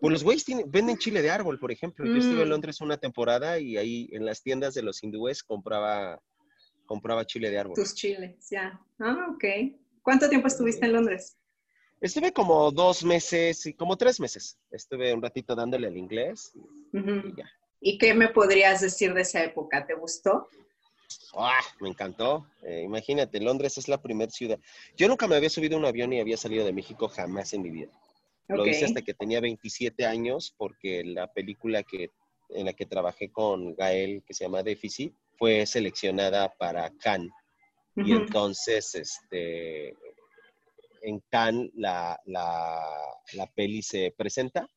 [0.00, 2.04] Pues los güeyes venden chile de árbol, por ejemplo.
[2.04, 2.50] Yo estuve en mm.
[2.50, 6.20] Londres una temporada y ahí en las tiendas de los hindúes compraba,
[6.84, 7.76] compraba chile de árbol.
[7.76, 8.80] Tus chiles, ya.
[8.98, 9.44] Ah, ok.
[10.02, 11.37] ¿Cuánto tiempo estuviste en Londres?
[12.00, 14.58] Estuve como dos meses, y como tres meses.
[14.70, 16.52] Estuve un ratito dándole al inglés
[16.92, 17.50] y ya.
[17.80, 19.86] ¿Y qué me podrías decir de esa época?
[19.86, 20.48] ¿Te gustó?
[21.36, 21.60] ¡Ah!
[21.80, 22.46] Me encantó.
[22.62, 24.58] Eh, imagínate, Londres es la primera ciudad.
[24.96, 27.62] Yo nunca me había subido a un avión y había salido de México jamás en
[27.62, 27.90] mi vida.
[28.48, 32.10] Lo hice hasta que tenía 27 años porque la película que,
[32.48, 37.30] en la que trabajé con Gael, que se llama Déficit, fue seleccionada para Cannes.
[37.94, 39.94] Y entonces, este,
[41.02, 44.68] en Cannes la, la, peli se presenta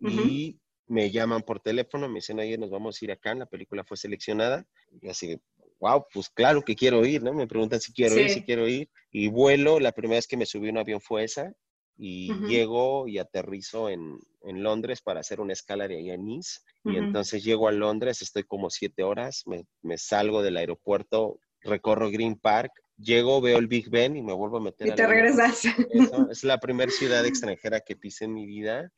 [0.00, 3.46] y me llaman por teléfono, me dicen, oye, nos vamos a ir a Cannes, la
[3.46, 4.66] película fue seleccionada.
[5.00, 5.40] Y así,
[5.80, 7.32] wow, pues claro que quiero ir, ¿no?
[7.32, 8.90] Me preguntan si quiero ir, si quiero ir.
[9.10, 11.52] Y vuelo, la primera vez que me subí a un avión fue esa.
[11.96, 16.60] Y llego y aterrizo en, en, Londres para hacer una escala de ahí en Nice.
[16.84, 22.10] Y entonces llego a Londres, estoy como siete horas, me, me, salgo del aeropuerto, recorro
[22.10, 24.88] Green Park, llego, veo el Big Ben y me vuelvo a meter.
[24.88, 25.62] Y te regresas.
[26.30, 28.90] es la primera ciudad extranjera que pisé en mi vida.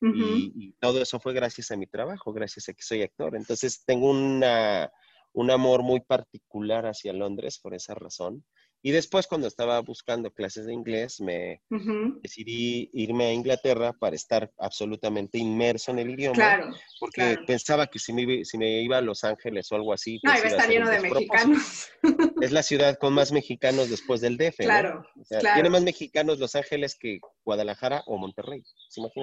[0.00, 3.36] y, y, todo eso fue gracias a mi trabajo, gracias a que soy actor.
[3.36, 4.90] Entonces tengo una,
[5.32, 8.44] un amor muy particular hacia Londres por esa razón.
[8.82, 11.60] Y después, cuando estaba buscando clases de inglés, me
[12.22, 16.34] decidí irme a Inglaterra para estar absolutamente inmerso en el idioma.
[16.34, 16.74] Claro.
[16.98, 20.18] Porque pensaba que si me, si me iba a Los Ángeles o algo así.
[20.22, 21.88] no, pues iba a estar lleno de mexicanos.
[22.40, 24.56] Es la ciudad con más mexicanos después del DF.
[24.56, 25.06] Claro.
[25.28, 28.64] Tiene más mexicanos Los Ángeles que Guadalajara o Monterrey.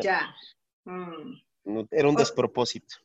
[0.04, 0.36] Ya.
[0.86, 1.88] Mm.
[1.92, 2.96] Era un despropósito.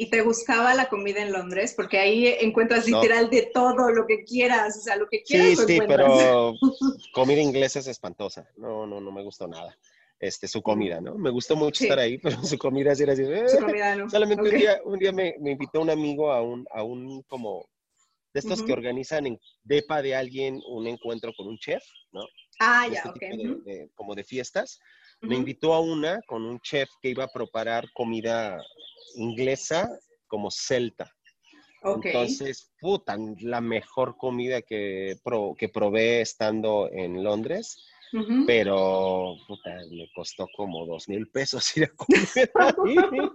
[0.00, 1.74] ¿Y te buscaba la comida en Londres?
[1.76, 5.58] Porque ahí encuentras literal de todo lo que quieras, o sea, lo que quieras.
[5.58, 6.54] Sí, sí, pero
[7.12, 8.48] comida inglesa es espantosa.
[8.56, 9.76] No, no, no me gustó nada.
[10.18, 11.16] Este, su comida, ¿no?
[11.16, 13.24] Me gustó mucho estar ahí, pero su comida sí era así.
[13.46, 14.08] Su comida no.
[14.08, 17.68] Solamente un día, un día me, me, invitó un amigo a un, a un como
[18.32, 22.22] de estos que organizan en depa de alguien un encuentro con un chef, ¿no?
[22.58, 23.90] Ah, ya, este ok.
[23.94, 24.80] como de fiestas.
[25.22, 28.62] Me invitó a una con un chef que iba a preparar comida
[29.16, 29.90] inglesa
[30.26, 31.12] como celta.
[31.82, 35.16] Entonces, puta, la mejor comida que,
[35.58, 37.82] que probé estando en Londres,
[38.46, 42.52] pero puta, me costó como dos mil pesos ir a comer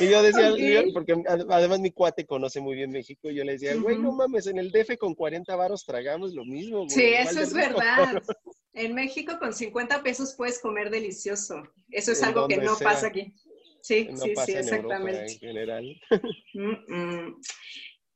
[0.00, 3.76] Y yo decía, porque además mi cuate conoce muy bien México, y yo le decía,
[3.76, 6.88] güey, no mames, en el DF con 40 varos tragamos lo mismo.
[6.88, 8.22] sí, eso es verdad.
[8.74, 11.62] En México con 50 pesos puedes comer delicioso.
[11.90, 13.34] Eso es algo que no pasa aquí.
[13.82, 15.38] Sí, sí, sí, exactamente.
[15.42, 17.36] en.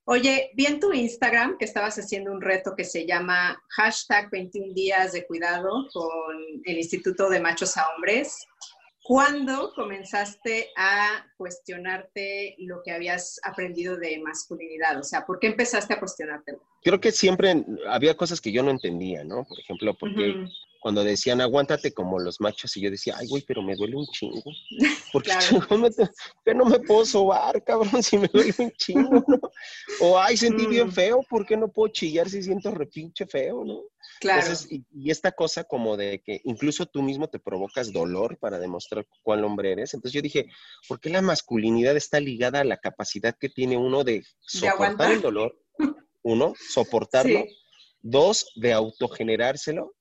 [0.09, 4.73] Oye, vi en tu Instagram que estabas haciendo un reto que se llama hashtag 21
[4.73, 8.47] días de cuidado con el Instituto de Machos a Hombres.
[9.07, 14.99] ¿Cuándo comenzaste a cuestionarte lo que habías aprendido de masculinidad?
[14.99, 16.61] O sea, ¿por qué empezaste a cuestionártelo?
[16.83, 19.45] Creo que siempre había cosas que yo no entendía, ¿no?
[19.45, 20.49] Por ejemplo, porque
[20.87, 24.07] cuando decían aguántate como los machos y yo decía, ay, güey, pero me duele un
[24.07, 24.40] chingo.
[25.12, 25.31] Porque
[25.68, 25.90] no, me,
[26.55, 29.40] no me puedo sobar, cabrón, si me duele un chingo, ¿no?
[30.01, 30.92] O, ay, sentí bien mm.
[30.92, 33.81] feo, ¿por qué no puedo chillar si siento repinche feo, ¿no?
[34.20, 34.46] Claro.
[34.70, 39.42] y, esta cosa como de que incluso tú mismo te provocas dolor para demostrar cuál
[39.42, 39.92] hombre eres.
[39.92, 40.46] Entonces yo dije,
[40.87, 45.20] ¿por qué la masculinidad está ligada a la capacidad que tiene uno de soportar el
[45.20, 45.59] dolor?
[46.22, 47.44] Uno, soportarlo.
[48.03, 49.96] Dos, de autogenerárselo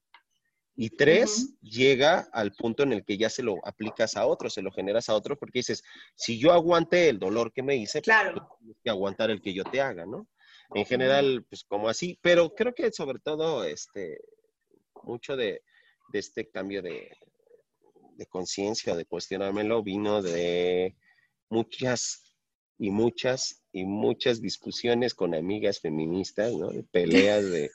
[0.76, 4.62] y tres, llega al punto en el que ya se lo aplicas a otro, se
[4.62, 5.84] lo generas a otro, porque dices,
[6.16, 8.50] si yo aguante el dolor que me hice, pues, claro.
[8.60, 10.28] tienes que aguantar el que yo te haga, ¿no?
[10.74, 14.20] En general, pues como así, pero creo que sobre todo, este,
[15.04, 15.62] mucho de,
[16.12, 17.10] de este cambio de,
[18.18, 20.98] de conciencia, de cuestionármelo, vino de
[21.50, 22.25] muchas
[22.78, 26.70] y muchas y muchas discusiones con amigas feministas, ¿no?
[26.70, 27.70] De peleas de,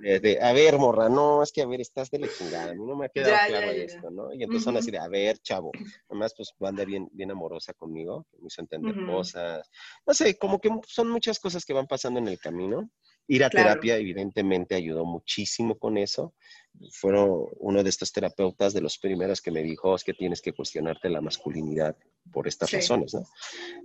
[0.00, 2.84] de, a ver, morra, no, es que a ver, estás de la chingada, a mí
[2.84, 4.32] no me ha quedado claro esto, ¿no?
[4.32, 5.70] Y entonces son así de, a ver, chavo,
[6.08, 9.70] además pues anda bien, bien amorosa conmigo, me hizo entender cosas,
[10.06, 12.90] no sé, como que son muchas cosas que van pasando en el camino.
[13.26, 16.34] Ir a terapia evidentemente ayudó muchísimo con eso
[16.90, 20.52] fueron uno de estos terapeutas de los primeros que me dijo es que tienes que
[20.52, 21.96] cuestionarte la masculinidad
[22.32, 23.26] por estas razones, ¿no?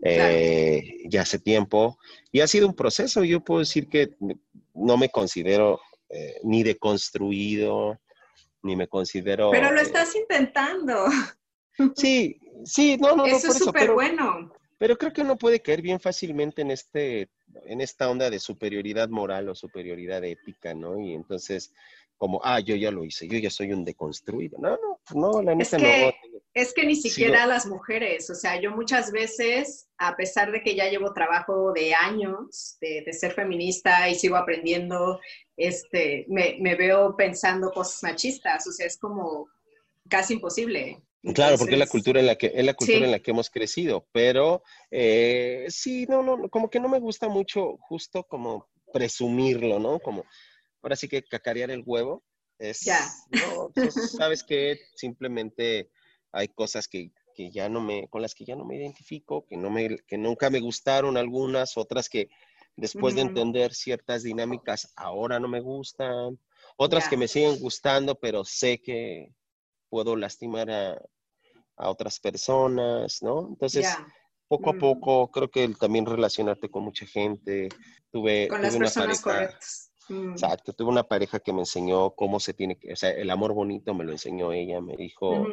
[0.04, 1.98] Eh, ya hace tiempo
[2.32, 3.24] y ha sido un proceso.
[3.24, 4.16] Yo puedo decir que
[4.74, 8.00] no me considero eh, ni deconstruido,
[8.64, 9.52] ni me considero...
[9.52, 11.06] Pero lo estás intentando.
[11.96, 14.52] Sí, sí, no, no, eso es súper bueno.
[14.78, 17.30] Pero creo que uno puede caer bien fácilmente en este,
[17.66, 21.00] en esta onda de superioridad moral o superioridad ética, ¿no?
[21.00, 21.74] Y entonces,
[22.20, 24.58] como, ah, yo ya lo hice, yo ya soy un deconstruido.
[24.60, 26.16] No, no, pues no, la neta es que,
[26.54, 30.76] Es que ni siquiera las mujeres, o sea, yo muchas veces, a pesar de que
[30.76, 35.22] ya llevo trabajo de años de, ser feminista y sigo aprendiendo,
[35.56, 39.48] este, me, me veo pensando cosas machistas, o sea, es como
[40.10, 41.02] casi imposible.
[41.34, 43.50] Claro, porque es la cultura en la que, es la cultura en la que hemos
[43.50, 49.80] crecido, pero eh, sí, no, no, como que no me gusta mucho justo como presumirlo,
[49.80, 50.00] ¿no?
[50.00, 50.26] Como,
[50.82, 52.24] ahora sí que cacarear el huevo.
[52.58, 53.00] Es, ya.
[53.58, 55.90] No, pues, sabes que simplemente
[56.32, 59.58] hay cosas que, que, ya no me, con las que ya no me identifico, que,
[59.58, 62.30] no me, que nunca me gustaron algunas, otras que
[62.76, 66.40] después de entender ciertas dinámicas ahora no me gustan,
[66.78, 69.34] otras que me siguen gustando, pero sé que,
[69.90, 71.02] puedo lastimar a,
[71.76, 73.48] otras personas, ¿no?
[73.48, 73.88] Entonces,
[74.50, 74.80] poco a mm.
[74.80, 77.70] poco, creo que también relacionarte con mucha gente.
[78.12, 79.89] Tuve, con las personas correctas.
[80.10, 80.32] Mm.
[80.32, 83.54] Exacto, tuve una pareja que me enseñó cómo se tiene que, o sea, el amor
[83.54, 85.48] bonito me lo enseñó ella, me dijo,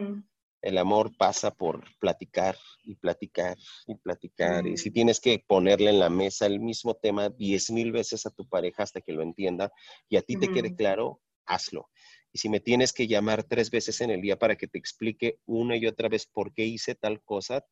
[0.62, 4.66] el amor pasa por platicar y platicar y platicar.
[4.66, 4.92] Y si mm.
[4.92, 8.82] tienes que ponerle en la mesa el mismo tema diez mil veces a tu pareja
[8.82, 9.70] hasta que lo entienda
[10.08, 11.88] y a ti te quede claro, hazlo.
[12.32, 15.38] Y si me tienes que llamar tres veces en el día para que te explique
[15.46, 17.64] una y otra vez por qué hice tal cosa,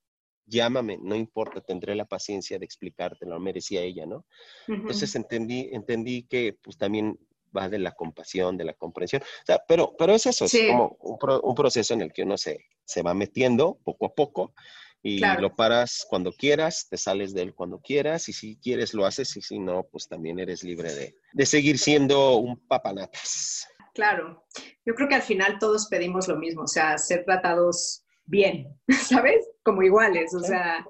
[0.46, 4.24] llámame, no importa, tendré la paciencia de explicarte, lo merecía ella, ¿no?
[4.68, 7.18] Entonces entendí, entendí que pues también
[7.56, 9.22] va de la compasión, de la comprensión.
[9.22, 12.66] O sea, pero, pero es eso, es como un, proceso en el que uno se,
[12.84, 14.54] se va metiendo poco a poco
[15.02, 19.04] y lo paras cuando quieras, te sales de él cuando quieras y si quieres lo
[19.04, 23.68] haces y si no, pues también eres libre de, de seguir siendo un papanatas.
[23.92, 24.44] Claro,
[24.84, 29.46] yo creo que al final todos pedimos lo mismo, o sea, ser tratados bien, ¿sabes?
[29.62, 30.86] Como iguales, o sea...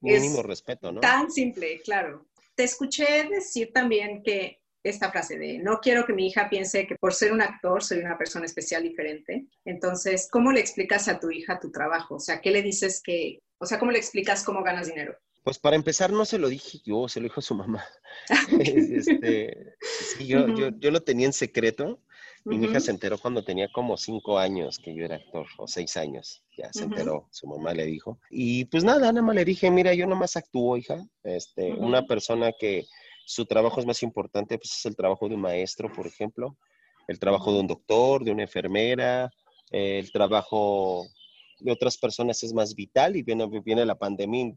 [0.00, 1.00] Mínimo respeto, ¿no?
[1.00, 2.26] Tan simple, claro.
[2.54, 6.96] Te escuché decir también que esta frase de no quiero que mi hija piense que
[6.96, 9.46] por ser un actor soy una persona especial diferente.
[9.64, 12.16] Entonces, ¿cómo le explicas a tu hija tu trabajo?
[12.16, 15.16] O sea, ¿qué le dices que, o sea, cómo le explicas cómo ganas dinero?
[15.42, 17.84] Pues para empezar, no se lo dije yo, se lo dijo su mamá.
[18.60, 22.02] este, sí, yo, yo, yo, lo tenía en secreto
[22.48, 25.96] mi hija se enteró cuando tenía como cinco años que yo era actor, o seis
[25.96, 28.18] años, ya se enteró, su mamá le dijo.
[28.30, 31.06] Y pues nada, nada más le dije, mira, yo nomás actúo, hija.
[31.22, 32.86] Este, Una persona que
[33.26, 36.56] su trabajo es más importante, pues es el trabajo de un maestro, por ejemplo,
[37.06, 39.30] el trabajo de un doctor, de una enfermera,
[39.70, 41.06] el trabajo
[41.60, 44.54] de otras personas es más vital y viene, viene la pandemia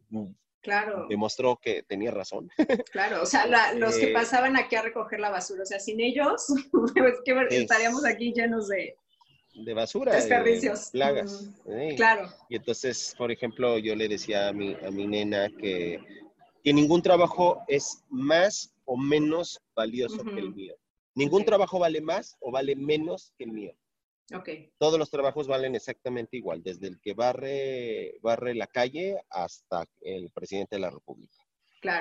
[0.62, 1.08] Claro.
[1.10, 2.50] Demostró que tenía razón.
[2.92, 3.46] Claro, o sea,
[3.76, 6.94] los que eh, pasaban aquí a recoger la basura, o sea, sin ellos, pues,
[7.50, 8.96] estaríamos aquí llenos de,
[9.54, 11.50] de basura, desperdicios, plagas.
[11.96, 12.30] Claro.
[12.50, 16.00] Y entonces, por ejemplo, yo le decía a mi, a mi nena que,
[16.64, 20.76] que ningún trabajo es más o menos valioso que el mío.
[21.16, 23.74] Ningún trabajo vale más o vale menos que el mío.
[24.78, 30.30] Todos los trabajos valen exactamente igual, desde el que barre, barre la calle hasta el
[30.32, 31.38] presidente de la República.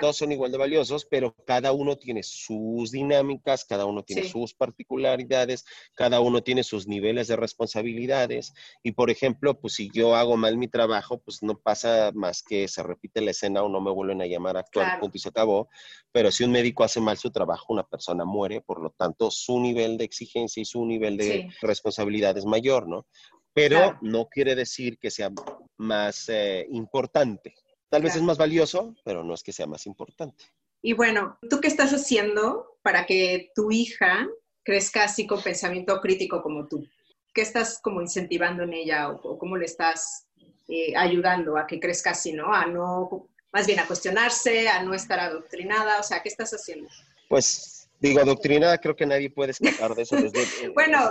[0.00, 4.52] Todos son igual de valiosos, pero cada uno tiene sus dinámicas, cada uno tiene sus
[4.54, 5.64] particularidades,
[5.94, 8.52] cada uno tiene sus niveles de responsabilidades.
[8.82, 12.68] Y por ejemplo, pues si yo hago mal mi trabajo, pues no pasa más que
[12.68, 15.30] se repite la escena o no me vuelven a llamar a actuar, punto y se
[15.30, 15.68] acabó.
[16.12, 19.60] Pero si un médico hace mal su trabajo, una persona muere, por lo tanto, su
[19.60, 23.06] nivel de exigencia y su nivel de responsabilidad es mayor, ¿no?
[23.52, 25.30] Pero no quiere decir que sea
[25.76, 27.54] más eh, importante.
[27.90, 30.44] Tal vez es más valioso, pero no es que sea más importante.
[30.80, 34.28] Y bueno, ¿tú qué estás haciendo para que tu hija
[34.62, 36.86] crezca así con pensamiento crítico como tú?
[37.34, 40.26] ¿Qué estás como incentivando en ella o, cómo le estás
[40.68, 42.54] eh, ayudando a que crezca así, ¿no?
[42.54, 46.88] A no, más bien a cuestionarse, a no estar adoctrinada, o sea, ¿qué estás haciendo?
[47.28, 50.16] Pues digo, adoctrinada creo que nadie puede escapar de eso.
[50.16, 51.10] Desde, bueno,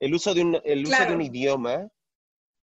[0.00, 1.90] el uso de un, el uso de un idioma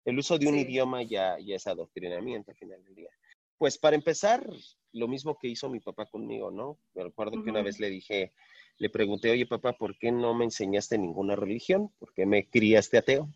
[0.05, 3.09] el uso de un idioma ya, ya es adoctrinamiento al final del día.
[3.57, 4.45] Pues para empezar,
[4.91, 6.79] lo mismo que hizo mi papá conmigo, ¿no?
[6.93, 8.33] Me recuerdo que una vez le dije,
[8.77, 11.89] le pregunté, oye papá, ¿por qué no me enseñaste ninguna religión?
[11.99, 13.29] ¿Por qué me criaste ateo?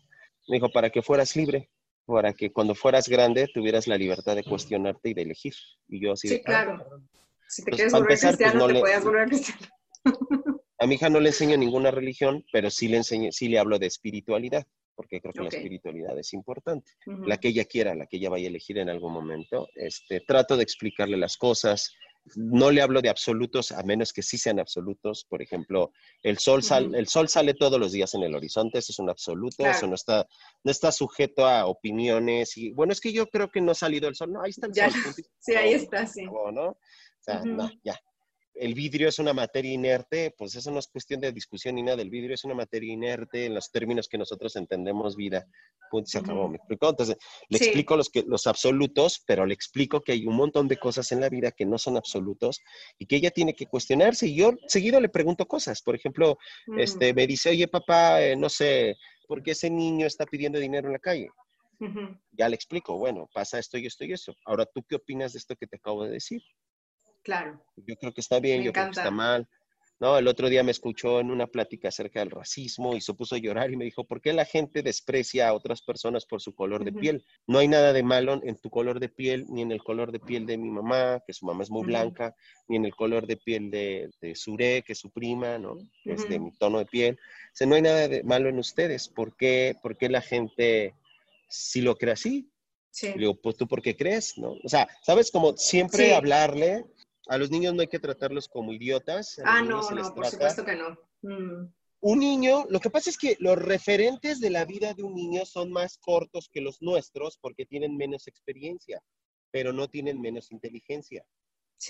[0.48, 1.70] Me dijo, para que fueras libre,
[2.04, 5.54] para que cuando fueras grande tuvieras la libertad de cuestionarte y de elegir.
[5.88, 6.84] Y yo así Sí, claro.
[7.48, 9.66] si te pues, quieres volver pues, cristiano, te podías volver cristiano.
[10.78, 13.78] A mi hija no le enseño ninguna religión, pero sí le enseño, sí le hablo
[13.78, 14.66] de espiritualidad,
[14.98, 16.90] porque creo que la espiritualidad es importante.
[17.06, 19.68] La que ella quiera, la que ella vaya a elegir en algún momento.
[19.76, 21.94] Este, trato de explicarle las cosas.
[22.34, 25.24] No le hablo de absolutos, a menos que sí sean absolutos.
[25.28, 25.92] Por ejemplo,
[26.24, 26.62] el sol,
[26.96, 29.94] el sol sale todos los días en el horizonte, eso es un absoluto, eso no
[29.94, 30.26] está,
[30.64, 32.56] no está sujeto a opiniones.
[32.56, 34.32] Y bueno, es que yo creo que no ha salido el sol.
[34.32, 34.90] No, ahí está el sol.
[35.38, 36.24] Sí, ahí está, sí.
[36.24, 36.70] ¿no?
[36.70, 36.76] O
[37.20, 37.96] sea, no, ya,
[38.60, 42.02] el vidrio es una materia inerte, pues eso no es cuestión de discusión ni nada,
[42.02, 45.46] el vidrio es una materia inerte en los términos que nosotros entendemos vida.
[45.90, 46.90] Punto, se acabó, me explicó.
[46.90, 47.16] Entonces,
[47.48, 51.10] le explico los, que, los absolutos, pero le explico que hay un montón de cosas
[51.12, 52.60] en la vida que no son absolutos
[52.98, 54.26] y que ella tiene que cuestionarse.
[54.26, 55.80] Y yo seguido le pregunto cosas.
[55.82, 56.38] Por ejemplo,
[56.76, 58.96] este, me dice, oye papá, eh, no sé,
[59.26, 61.28] ¿por qué ese niño está pidiendo dinero en la calle?
[62.32, 64.34] Ya le explico, bueno, pasa esto y esto y eso.
[64.44, 66.42] Ahora, ¿tú qué opinas de esto que te acabo de decir?
[67.28, 67.62] Claro.
[67.76, 69.46] Yo creo que está bien, yo creo que está mal.
[70.00, 73.34] No, el otro día me escuchó en una plática acerca del racismo y se puso
[73.34, 76.54] a llorar y me dijo, ¿por qué la gente desprecia a otras personas por su
[76.54, 77.22] color de piel?
[77.46, 80.20] No hay nada de malo en tu color de piel, ni en el color de
[80.20, 82.34] piel de mi mamá, que su mamá es muy blanca,
[82.66, 85.76] ni en el color de piel de, de Sure, que es su prima, ¿no?
[86.02, 87.16] Que es de mi tono de piel.
[87.16, 89.10] O sea, no hay nada de malo en ustedes.
[89.10, 90.94] ¿Por qué, por qué la gente
[91.50, 92.48] si lo cree así?
[92.90, 93.12] Sí.
[93.16, 94.52] digo, pues tú por qué crees, ¿no?
[94.64, 95.30] O sea, ¿sabes?
[95.30, 96.84] Como siempre hablarle
[97.28, 99.40] a los niños no hay que tratarlos como idiotas.
[99.44, 100.98] Ah, no, no, por supuesto que no.
[101.22, 101.72] Mm.
[102.00, 105.44] Un niño, lo que pasa es que los referentes de la vida de un niño
[105.44, 109.02] son más cortos que los nuestros porque tienen menos experiencia,
[109.50, 111.24] pero no tienen menos inteligencia.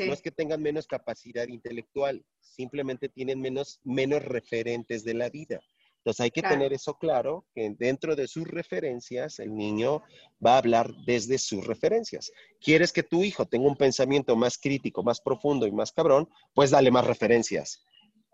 [0.00, 5.60] No es que tengan menos capacidad intelectual, simplemente tienen menos, menos referentes de la vida.
[6.08, 10.02] Entonces hay que tener eso claro, que dentro de sus referencias el niño
[10.44, 12.32] va a hablar desde sus referencias.
[12.62, 16.26] ¿Quieres que tu hijo tenga un pensamiento más crítico, más profundo y más cabrón?
[16.54, 17.84] Pues dale más referencias.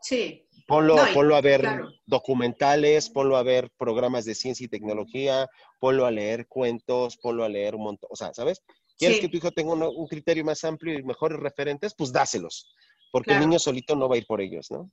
[0.00, 0.46] Sí.
[0.68, 1.66] Ponlo, ponlo a ver
[2.06, 5.48] documentales, ponlo a ver programas de ciencia y tecnología,
[5.80, 8.62] ponlo a leer cuentos, ponlo a leer un montón, o sea, ¿sabes?
[8.96, 11.92] ¿Quieres que tu hijo tenga un, criterio más amplio y mejores referentes?
[11.98, 12.72] Pues dáselos,
[13.10, 14.92] porque el niño solito no va a ir por ellos, ¿no?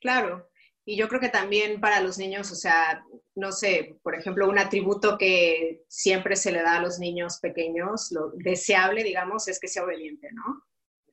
[0.00, 0.49] Claro,
[0.90, 3.04] y yo creo que también para los niños, o sea,
[3.36, 8.10] no sé, por ejemplo, un atributo que siempre se le da a los niños pequeños,
[8.10, 10.64] lo deseable, digamos, es que sea obediente, ¿no?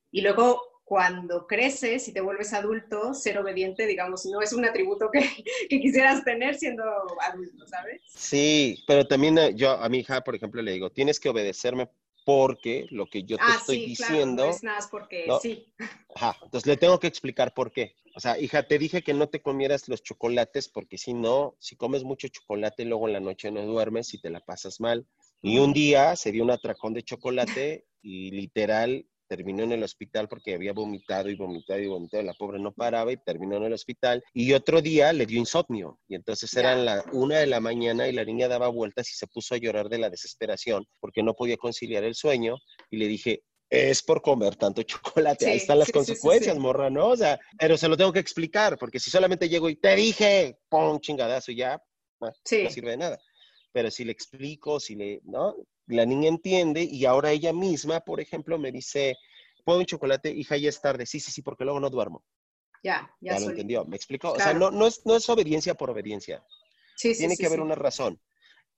[0.09, 5.11] Y luego cuando creces y te vuelves adulto, ser obediente, digamos, no es un atributo
[5.11, 5.19] que,
[5.69, 6.83] que, quisieras tener siendo
[7.21, 8.01] adulto, ¿sabes?
[8.09, 11.87] Sí, pero también eh, yo a mi hija, por ejemplo, le digo, tienes que obedecerme
[12.27, 14.35] porque lo que yo te ah, estoy sí, diciendo.
[14.35, 15.73] Claro, no es nada porque sí.
[16.13, 17.95] Ajá, entonces le tengo que explicar por qué.
[18.15, 21.77] O sea, hija, te dije que no te comieras los chocolates porque si no, si
[21.77, 25.07] comes mucho chocolate, luego en la noche no duermes y te la pasas mal.
[25.41, 30.27] Y un día se dio un atracón de chocolate y literal terminó en el hospital
[30.27, 32.23] porque había vomitado y vomitado y vomitado.
[32.23, 34.23] La pobre no paraba y terminó en el hospital.
[34.33, 35.99] Y otro día le dio insomnio.
[36.07, 39.27] Y entonces eran la una de la mañana y la niña daba vueltas y se
[39.27, 42.57] puso a llorar de la desesperación porque no podía conciliar el sueño.
[42.89, 45.47] Y le dije, es por comer tanto chocolate.
[45.47, 47.09] Ahí están las consecuencias, morra, ¿no?
[47.09, 50.57] O sea, pero se lo tengo que explicar porque si solamente llego y te dije,
[50.69, 51.81] pon chingadazo y ya,
[52.19, 53.19] no sirve de nada.
[53.71, 55.55] Pero si le explico, si le, ¿no?
[55.87, 59.17] La niña entiende y ahora ella misma, por ejemplo, me dice,
[59.63, 60.29] ¿puedo un chocolate?
[60.29, 61.05] Hija, ya es tarde.
[61.05, 62.23] Sí, sí, sí, porque luego no duermo.
[62.83, 63.33] Ya, ya.
[63.33, 64.31] Ya lo entendió, me explicó.
[64.33, 66.43] O sea, no, no, es, no es obediencia por obediencia.
[66.95, 68.19] Sí, Tiene sí, que haber una razón.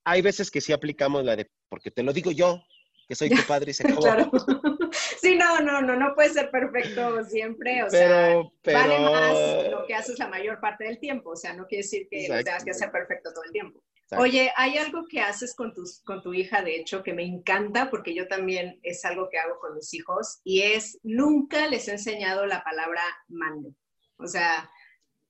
[0.03, 2.61] Hay veces que sí aplicamos la de, porque te lo digo yo,
[3.07, 4.01] que soy tu padre y se acabó.
[4.01, 4.31] claro.
[5.21, 9.93] Sí, no, no, no, no puede ser perfecto siempre, o sea, vale más lo que
[9.93, 12.71] haces la mayor parte del tiempo, o sea, no quiere decir que lo tengas que
[12.71, 13.83] hacer perfecto todo el tiempo.
[14.17, 17.89] Oye, hay algo que haces con, tus, con tu hija, de hecho, que me encanta,
[17.89, 21.91] porque yo también es algo que hago con mis hijos, y es, nunca les he
[21.91, 23.69] enseñado la palabra mando.
[24.17, 24.69] O sea,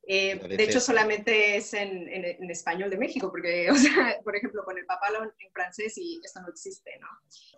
[0.08, 4.64] eh, de hecho, solamente es en, en, español de México, porque, o sea, por ejemplo,
[4.64, 7.08] con el papalón en francés y esto no existe, ¿no?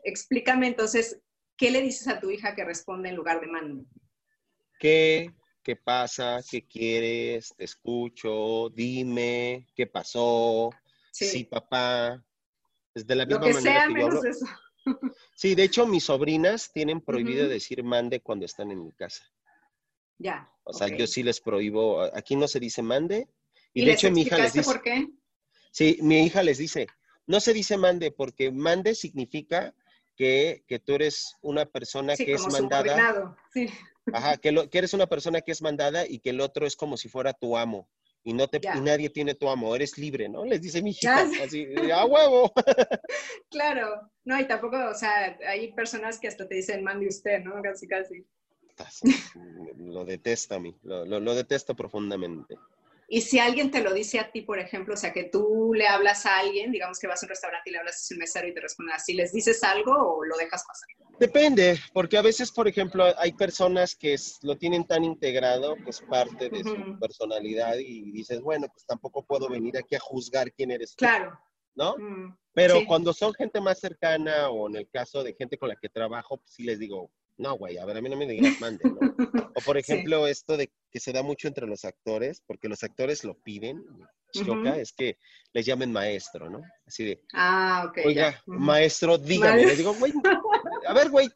[0.03, 1.21] Explícame entonces,
[1.55, 3.85] ¿qué le dices a tu hija que responde en lugar de mando?
[4.79, 5.31] ¿Qué?
[5.63, 6.39] ¿Qué pasa?
[6.49, 7.53] ¿Qué quieres?
[7.55, 8.69] Te escucho.
[8.69, 9.67] Dime.
[9.75, 10.71] ¿Qué pasó?
[11.11, 12.23] Sí, papá.
[12.93, 14.29] Es de la misma Lo que manera sea, que menos hablo.
[14.29, 14.45] eso.
[15.35, 19.23] Sí, de hecho, mis sobrinas tienen prohibido decir mande cuando están en mi casa.
[20.17, 20.51] Ya.
[20.63, 22.01] O sea, yo sí les prohíbo.
[22.15, 23.27] Aquí no se dice mande.
[23.73, 24.65] Y, ¿Y de hecho, mi hija les dice.
[24.71, 25.07] por qué?
[25.71, 26.87] Sí, mi hija les dice.
[27.27, 29.73] No se dice mande porque mande significa
[30.15, 33.35] que, que tú eres una persona Sí, que es mandada.
[33.53, 33.67] Sí.
[34.13, 36.75] Ajá, que, lo- que eres una persona que es mandada y que el otro es
[36.75, 37.87] como si fuera tu amo.
[38.23, 38.77] Y, no te, Ya.
[38.77, 40.45] y nadie tiene tu amo, eres libre, ¿no?
[40.45, 42.51] Les dice mi así, a huevo.
[43.49, 47.61] Claro, no, y tampoco, o sea, hay personas que hasta te dicen mande usted, ¿no?
[47.61, 48.25] Casi, casi.
[49.77, 52.55] lo detesto a mí, lo, lo, detesto profundamente.
[53.07, 55.85] Y si alguien te lo dice a ti, por ejemplo, o sea, que tú le
[55.87, 58.47] hablas a alguien, digamos que vas a un restaurante y le hablas a un mesero
[58.47, 60.87] y te responde así, ¿les dices algo o lo dejas pasar?
[61.21, 66.01] Depende, porque a veces, por ejemplo, hay personas que lo tienen tan integrado que es
[66.01, 70.71] parte de su personalidad y dices, bueno, pues tampoco puedo venir aquí a juzgar quién
[70.71, 70.95] eres.
[70.95, 71.39] Claro.
[71.75, 71.95] ¿No?
[71.95, 75.75] Mm, Pero cuando son gente más cercana o en el caso de gente con la
[75.75, 78.59] que trabajo, pues sí les digo, no, güey, a ver, a mí no me digas
[78.59, 78.99] mande, ¿no?
[79.55, 83.23] O por ejemplo, esto de que se da mucho entre los actores, porque los actores
[83.23, 83.85] lo piden,
[84.31, 85.17] choca, es que
[85.53, 86.61] les llamen maestro, ¿no?
[86.85, 87.99] Así de, ah, ok.
[88.05, 89.65] Oiga, maestro, dígame.
[89.65, 90.13] Les digo, güey,
[90.87, 91.29] a ver, güey,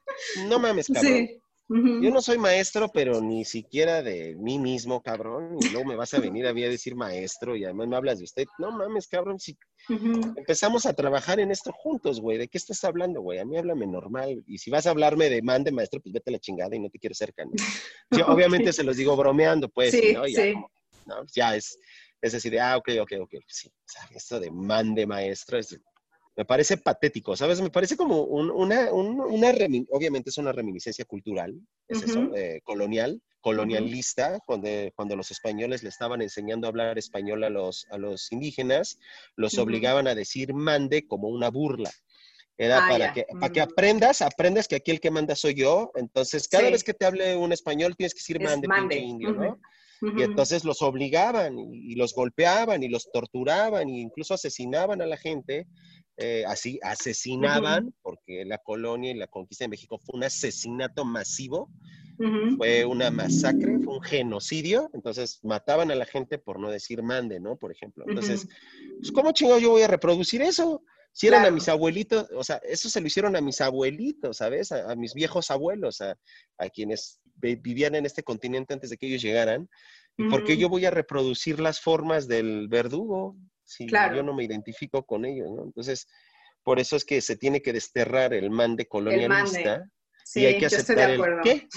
[0.47, 1.27] no mames, cabrón.
[1.27, 1.41] Sí.
[1.67, 5.57] Yo no soy maestro, pero ni siquiera de mí mismo, cabrón.
[5.59, 8.19] Y luego me vas a venir a mí a decir maestro y además me hablas
[8.19, 8.45] de usted.
[8.59, 9.39] No mames, cabrón.
[9.39, 9.57] Si
[9.89, 12.37] empezamos a trabajar en esto juntos, güey.
[12.37, 13.39] ¿De qué estás hablando, güey?
[13.39, 14.43] A mí háblame normal.
[14.45, 16.79] Y si vas a hablarme de man de maestro, pues vete a la chingada y
[16.79, 17.43] no te quiero cerca.
[18.11, 19.89] Yo obviamente se los digo bromeando, pues.
[19.89, 20.27] Sí, ¿no?
[20.27, 20.53] Ya, sí.
[21.33, 21.79] ya es,
[22.25, 23.35] es decir, ah, ok, ok, ok.
[23.47, 25.79] Sí, o sea, esto de man de maestro es
[26.35, 27.61] me parece patético, ¿sabes?
[27.61, 29.53] Me parece como una, una
[29.89, 31.55] obviamente es una reminiscencia cultural,
[31.87, 37.43] es eso, eh, colonial, colonialista, cuando, cuando los españoles le estaban enseñando a hablar español
[37.43, 38.99] a los, a los indígenas,
[39.37, 41.91] los obligaban a decir mande como una burla.
[42.57, 45.91] Era ah, para, que, para que aprendas, aprendas que aquí el que manda soy yo.
[45.95, 48.97] Entonces, cada vez que te hable un español, tienes que decir mande, mande.
[48.97, 49.59] indio, ¿no?
[50.01, 55.17] Y entonces los obligaban y, los golpeaban y los torturaban e incluso asesinaban a la
[55.17, 55.67] gente
[56.17, 61.69] eh, así asesinaban, porque la colonia y la conquista de México fue un asesinato masivo,
[62.55, 67.41] fue una masacre, fue un genocidio, entonces mataban a la gente por no decir mande,
[67.41, 67.57] ¿no?
[67.57, 68.05] Por ejemplo.
[68.07, 68.47] Entonces,
[68.99, 70.81] pues, ¿cómo chingado yo voy a reproducir eso?
[71.11, 74.71] Si eran a mis abuelitos, o sea, eso se lo hicieron a mis abuelitos, ¿sabes?
[74.71, 76.17] A, mis viejos abuelos, a,
[76.73, 79.69] quienes vivían en este continente antes de que ellos llegaran.
[80.17, 83.35] ¿Y por qué yo voy a reproducir las formas del verdugo?
[83.65, 85.63] si yo no me identifico con ellos, ¿no?
[85.63, 86.07] Entonces,
[86.63, 89.89] por eso es que se tiene que desterrar el mande colonialista
[90.33, 91.67] y hay que aceptar el qué.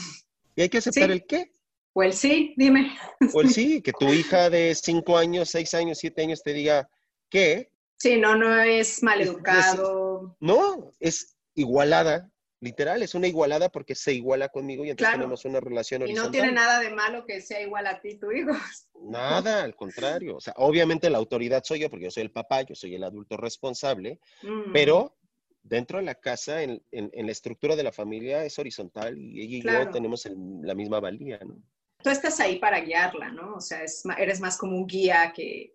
[0.55, 1.53] Y hay que aceptar el qué.
[1.95, 2.97] O el sí, dime.
[3.33, 6.89] O el sí, que tu hija de cinco años, seis años, siete años te diga
[7.29, 7.71] qué.
[7.97, 10.37] Sí, no, no es maleducado.
[10.39, 12.31] no, es igualada,
[12.61, 16.25] Literal, es una igualada porque se iguala conmigo y entonces tenemos una relación horizontal.
[16.25, 18.51] Y no tiene nada de malo que sea igual a ti, tu hijo.
[19.01, 20.37] Nada, al contrario.
[20.37, 23.05] O sea, obviamente la autoridad soy yo porque yo soy el papá, yo soy el
[23.05, 24.73] adulto responsable, mm.
[24.73, 25.17] pero
[25.63, 29.63] dentro de la casa, en, la estructura de la familia es horizontal y ella y
[29.63, 30.29] yo tenemos
[30.63, 31.63] la misma valía, ¿no?
[32.03, 33.55] Tú estás ahí para guiarla, ¿no?
[33.57, 33.81] O sea,
[34.19, 35.75] eres más como un guía que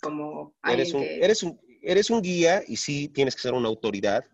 [0.00, 0.54] como...
[0.62, 4.24] Eres un, eres, un, eres un guía y sí tienes que ser una autoridad,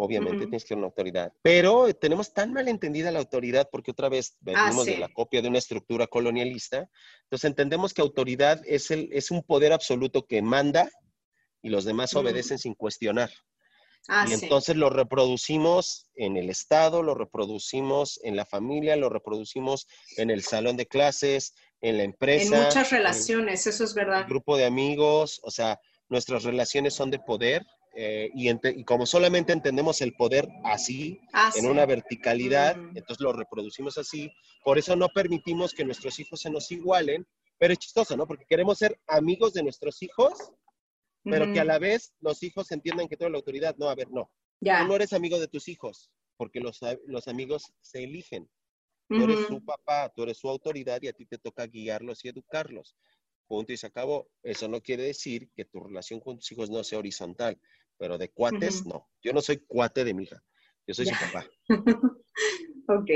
[0.00, 4.32] obviamente tienes que una autoridad, pero tenemos tan mal entendida la autoridad porque otra vez
[4.34, 6.88] ah, venimos de la copia de una estructura colonialista,
[7.24, 10.90] entonces entendemos que autoridad es, el, es un poder absoluto que manda
[11.62, 13.30] y los demás obedecen sin cuestionar.
[14.08, 19.86] Ah, y entonces lo reproducimos en el Estado, lo reproducimos en la familia, lo reproducimos
[20.16, 22.56] en el salón de clases, en la empresa.
[22.56, 24.26] En muchas relaciones, eso es verdad.
[24.26, 25.78] grupo de amigos, o sea,
[26.08, 31.66] nuestras relaciones son de poder eh, y, como solamente entendemos el poder así, ah, en
[31.66, 34.32] una verticalidad, entonces lo reproducimos así.
[34.64, 37.26] Por eso no permitimos que nuestros hijos se nos igualen,
[37.58, 38.26] pero es chistoso, ¿no?
[38.26, 40.52] Porque queremos ser amigos de nuestros hijos,
[41.24, 43.76] pero que a la vez los hijos entiendan que toda la autoridad.
[43.76, 44.30] No, a ver, no.
[44.60, 44.80] Ya.
[44.80, 48.48] Tú no eres amigo de tus hijos, porque los, los amigos se eligen.
[49.08, 52.28] Tú eres su papá, tú eres su autoridad y a ti te toca guiarlos y
[52.28, 52.94] educarlos.
[53.50, 54.30] Punto y se acabó.
[54.42, 57.60] Eso no quiere decir que tu relación con tus hijos no sea horizontal
[58.00, 59.10] pero de cuates no.
[59.22, 60.42] Yo no soy cuate de mi hija,
[60.86, 61.46] yo soy su papá.
[62.88, 63.10] ok.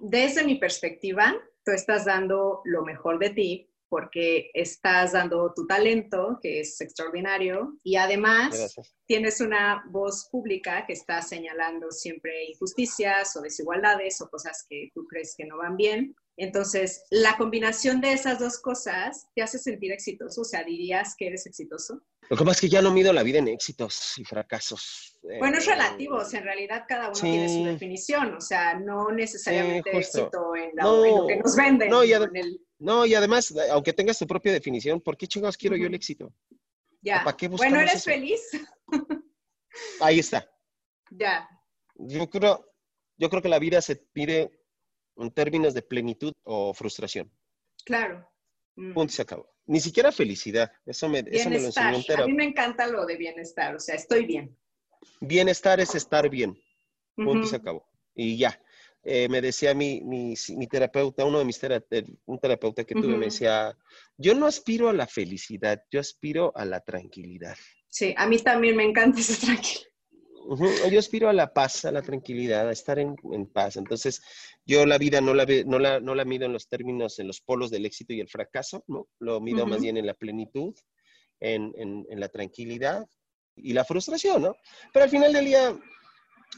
[0.00, 1.34] Desde mi perspectiva,
[1.64, 7.76] tú estás dando lo mejor de ti porque estás dando tu talento, que es extraordinario,
[7.82, 8.74] y además
[9.06, 15.06] tienes una voz pública que está señalando siempre injusticias o desigualdades o cosas que tú
[15.06, 16.16] crees que no van bien.
[16.36, 21.28] Entonces, la combinación de esas dos cosas te hace sentir exitoso, o sea, dirías que
[21.28, 22.02] eres exitoso.
[22.28, 25.18] Lo que pasa es que ya no mido la vida en éxitos y fracasos.
[25.38, 29.10] Bueno, es relativo, o sea, en realidad cada uno tiene su definición, o sea, no
[29.10, 31.90] necesariamente éxito en, lo que nos venden.
[32.78, 36.32] No y, además, aunque tengas tu propia definición, ¿por qué chingados quiero yo el éxito?
[37.00, 37.22] Ya.
[37.22, 38.40] ¿Para qué bueno, ¿eres feliz?
[40.00, 40.48] Ahí está.
[41.16, 41.48] Ya.
[41.94, 42.66] Yo creo,
[43.18, 44.63] yo creo que la vida se pide
[45.16, 47.30] en términos de plenitud o frustración.
[47.84, 48.28] Claro.
[48.74, 49.48] Punto y se acabó.
[49.66, 50.70] Ni siquiera felicidad.
[50.84, 53.80] Eso me, eso me lo enseñó un A mí me encanta lo de bienestar, o
[53.80, 54.56] sea, estoy bien.
[55.20, 56.58] Bienestar es estar bien.
[57.14, 57.86] Punto y se acabó.
[58.14, 58.60] Y ya.
[59.04, 63.16] eh, me decía mi, mi, mi, terapeuta, uno de mis terapeutas, un terapeuta que tuve,
[63.16, 63.76] me decía,
[64.16, 67.56] yo no aspiro a la felicidad, yo aspiro a la tranquilidad.
[67.88, 69.93] Sí, a mí también me encanta esa tranquilidad.
[70.90, 73.76] Yo aspiro a la paz, a la tranquilidad, a estar en, en paz.
[73.76, 74.22] Entonces,
[74.66, 77.40] yo la vida no la, no, la, no la mido en los términos, en los
[77.40, 79.08] polos del éxito y el fracaso, ¿no?
[79.18, 80.74] Lo mido más bien en la plenitud,
[81.40, 83.06] en, en, en, la tranquilidad
[83.56, 84.56] y la frustración, ¿no?
[84.92, 85.76] Pero al final del día,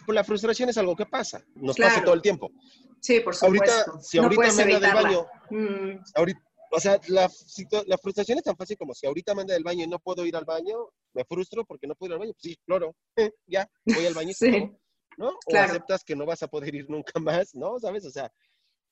[0.05, 2.51] pues la frustración es algo que pasa, nos pasa todo el tiempo.
[3.01, 3.73] Sí, por supuesto.
[3.73, 5.99] Ahorita, si ahorita me anda del baño, mm.
[6.15, 7.31] ahorita, o sea, la,
[7.87, 10.37] la, frustración es tan fácil como si ahorita manda del baño y no puedo ir
[10.37, 12.33] al baño, me frustro porque no puedo ir al baño.
[12.33, 12.95] Pues sí, claro,
[13.47, 14.33] ya, voy al baño.
[14.35, 14.71] sí.
[15.17, 15.31] ¿no?
[15.47, 17.79] O aceptas que no vas a poder ir nunca más, ¿no?
[17.79, 18.05] ¿Sabes?
[18.05, 18.31] O sea,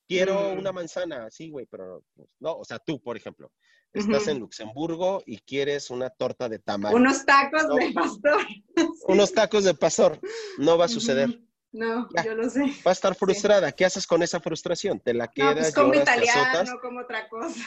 [0.09, 0.59] quiero mm.
[0.59, 3.51] una manzana, sí, güey, pero pues, no, o sea, tú, por ejemplo,
[3.93, 6.95] estás en Luxemburgo y quieres una torta de tamal.
[6.95, 8.41] Unos tacos de pastor.
[9.09, 10.19] Unos tacos de pastor,
[10.59, 11.41] no va a suceder.
[11.75, 12.61] No, yo lo sé.
[12.87, 13.73] Va a estar frustrada.
[13.73, 15.01] ¿Qué haces con esa frustración?
[15.01, 15.57] ¿Te la quedas?
[15.57, 17.61] No, pues como italiano, no como otra cosa.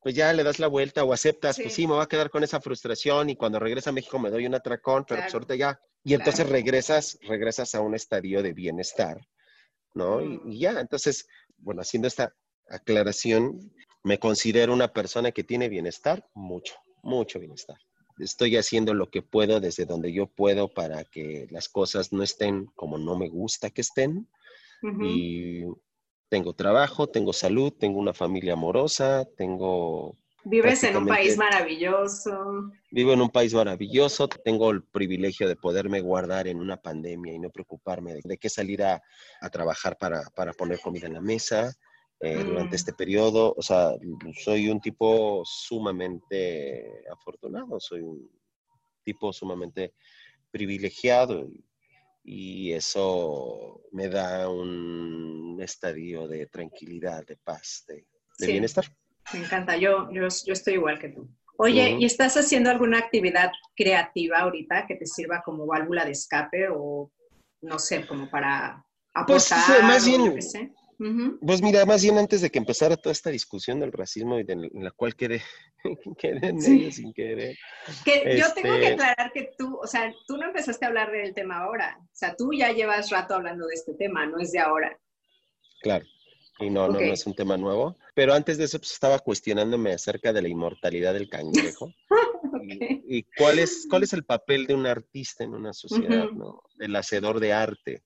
[0.00, 2.42] Pues ya le das la vuelta o aceptas, pues sí, me voy a quedar con
[2.42, 5.80] esa frustración y cuando regresa a México me doy un atracón, pero pues ahorita ya.
[6.04, 9.20] Y entonces regresas, regresas a un estadio de bienestar,
[9.92, 10.22] ¿no?
[10.22, 12.34] Y, y, ya, entonces, bueno, haciendo esta
[12.70, 17.78] aclaración, me considero una persona que tiene bienestar, mucho, mucho bienestar
[18.18, 22.66] estoy haciendo lo que puedo desde donde yo puedo para que las cosas no estén
[22.74, 24.28] como no me gusta que estén.
[25.00, 25.62] Y
[26.28, 30.16] tengo trabajo, tengo salud, tengo una familia amorosa, tengo...
[30.44, 32.72] Vives en un país maravilloso.
[32.90, 37.38] Vivo en un país maravilloso, tengo el privilegio de poderme guardar en una pandemia y
[37.38, 39.00] no preocuparme de, qué salir a,
[39.40, 41.72] a trabajar para, para poner comida en la mesa.
[42.24, 42.74] Eh, durante mm.
[42.74, 43.52] este periodo.
[43.56, 43.90] O sea,
[44.44, 48.30] soy un tipo sumamente afortunado, soy un
[49.02, 49.94] tipo sumamente
[50.52, 51.50] privilegiado
[52.22, 58.06] y, eso me da un estadio de tranquilidad, de paz, de,
[58.46, 58.84] bienestar.
[59.32, 61.28] Me encanta, yo, yo, yo, estoy igual que tú.
[61.56, 66.68] Oye, ¿y estás haciendo alguna actividad creativa ahorita que te sirva como válvula de escape
[66.70, 67.10] o
[67.62, 68.84] no sé, como para
[69.26, 69.82] pues, aportar?
[69.82, 70.36] más bien,
[71.40, 74.52] pues mira, más bien antes de que empezara toda esta discusión del racismo y de,
[74.52, 75.42] en la cual quedé,
[76.18, 77.56] quedé en sin querer.
[78.04, 81.10] Que yo tengo que este aclarar que tú, o sea, tú no empezaste a hablar
[81.10, 81.98] del tema ahora.
[82.00, 84.98] O sea, tú ya llevas rato hablando de este tema, no es de ahora.
[85.82, 86.04] Claro.
[86.58, 87.96] Y no, no, no es un tema nuevo.
[88.14, 91.92] Pero antes de eso, pues estaba cuestionándome acerca de la inmortalidad del cangrejo.
[93.08, 96.62] y, cuál, es, cuál es el papel de un artista en una sociedad, ¿no?
[96.78, 98.04] El hacedor de arte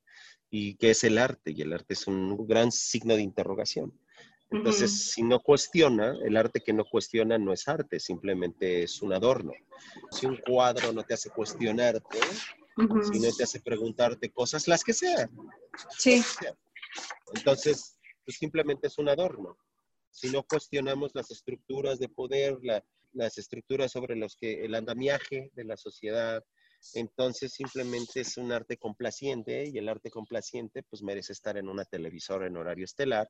[0.59, 3.93] y qué es el arte, y el arte es un gran signo de interrogación.
[4.51, 9.13] Entonces, si no cuestiona, el arte que no cuestiona no es arte, simplemente es un
[9.13, 9.53] adorno.
[10.11, 12.19] Si un cuadro no te hace cuestionarte,
[13.13, 15.31] si no te hace preguntarte cosas, las que sean.
[15.99, 16.23] Sí.
[17.35, 19.59] Entonces, pues simplemente es un adorno.
[20.11, 22.57] Si no cuestionamos las estructuras de poder,
[23.13, 26.43] las estructuras sobre los que el andamiaje de la sociedad,
[26.95, 31.85] entonces simplemente es un arte complaciente y el arte complaciente pues merece estar en una
[31.85, 33.29] televisora en horario estelar,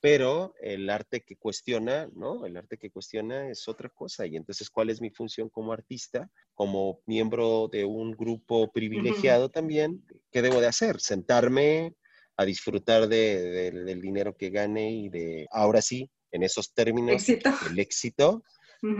[0.00, 2.44] pero el arte que cuestiona, ¿no?
[2.44, 4.26] El arte que cuestiona es otra cosa.
[4.26, 10.04] Y entonces, ¿cuál es mi función como artista, como miembro de un grupo privilegiado también?
[10.32, 11.00] ¿Qué debo de hacer?
[11.00, 11.94] Sentarme
[12.36, 18.42] a disfrutar del dinero que gane y de, ahora sí, en esos términos, el éxito.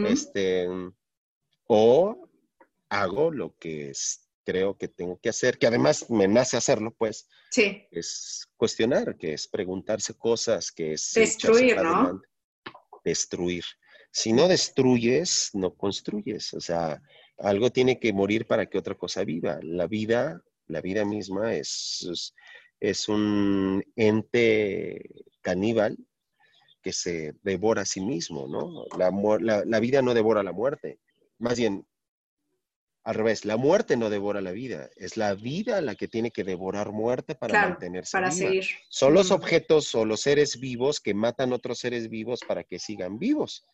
[0.07, 0.69] este,
[1.67, 2.29] o
[2.93, 3.93] hago lo que
[4.45, 7.87] creo que tengo que hacer, que además me nace hacerlo, pues, sí.
[7.91, 11.11] es cuestionar, que es preguntarse cosas, que es...
[11.15, 12.21] Destruir, ¿no?
[13.03, 13.65] Destruir.
[14.11, 16.53] Si no destruyes, no construyes.
[16.53, 17.01] O sea,
[17.39, 19.59] algo tiene que morir para que otra cosa viva.
[19.63, 22.35] La vida, la vida misma es,
[22.79, 25.97] es, un ente caníbal
[26.83, 28.85] que se devora a sí mismo, ¿no?
[28.99, 30.99] La, la vida no devora la muerte.
[31.39, 31.87] Más bien,
[33.05, 36.45] al revés, la muerte no devora la vida, es la vida la que tiene que
[36.45, 38.65] devorar muerte para mantenerse para Seguir.
[38.89, 43.19] Son los objetos o los seres vivos que matan otros seres vivos para que sigan
[43.19, 43.67] vivos.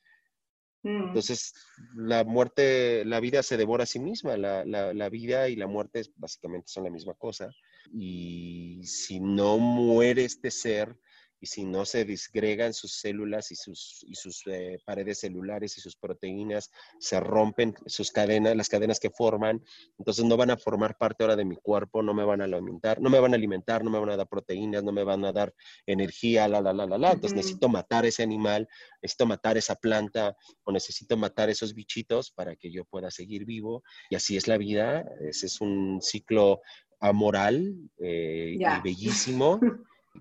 [0.82, 1.08] Mm.
[1.08, 1.52] Entonces,
[1.94, 6.02] la muerte, la vida se devora a sí misma, la, la, vida y la muerte
[6.16, 7.50] básicamente son la misma cosa.
[7.92, 10.96] Y si no muere este ser,
[11.40, 15.80] y si no se disgregan sus células y sus, y sus eh, paredes celulares y
[15.80, 19.62] sus proteínas, se rompen sus cadenas, las cadenas que forman,
[19.98, 23.00] entonces no van a formar parte ahora de mi cuerpo, no me van a alimentar,
[23.00, 25.32] no me van a alimentar, no me van a dar proteínas, no me van a
[25.32, 25.54] dar
[25.86, 27.12] energía, la, la, la, la, la.
[27.12, 28.68] Entonces necesito matar ese animal,
[29.02, 33.82] necesito matar esa planta o necesito matar esos bichitos para que yo pueda seguir vivo.
[34.10, 36.60] Y así es la vida, ese es un ciclo
[37.00, 39.60] amoral eh, y bellísimo.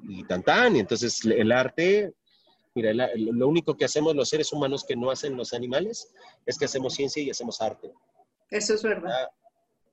[0.04, 0.76] Y tan tan.
[0.76, 2.14] Y entonces el arte,
[2.76, 6.14] mira, lo único que hacemos los seres humanos que no hacen los animales
[6.46, 7.92] es que hacemos ciencia y hacemos arte.
[8.50, 9.12] Eso es verdad.
[9.12, 9.30] Ah,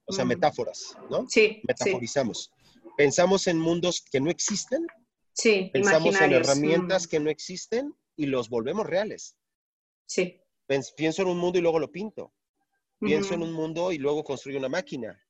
[0.06, 0.28] o sea, mm.
[0.28, 1.26] metáforas, ¿no?
[1.28, 1.60] Sí.
[1.66, 2.52] Metaforizamos.
[2.96, 4.86] Pensamos en mundos que no existen.
[5.32, 5.70] Sí.
[5.72, 7.10] Pensamos en herramientas mm.
[7.10, 9.36] que no existen y los volvemos reales.
[10.06, 10.40] Sí.
[10.96, 12.32] Pienso en un mundo y luego lo pinto.
[13.00, 15.20] Pienso en un mundo y luego construyo una máquina.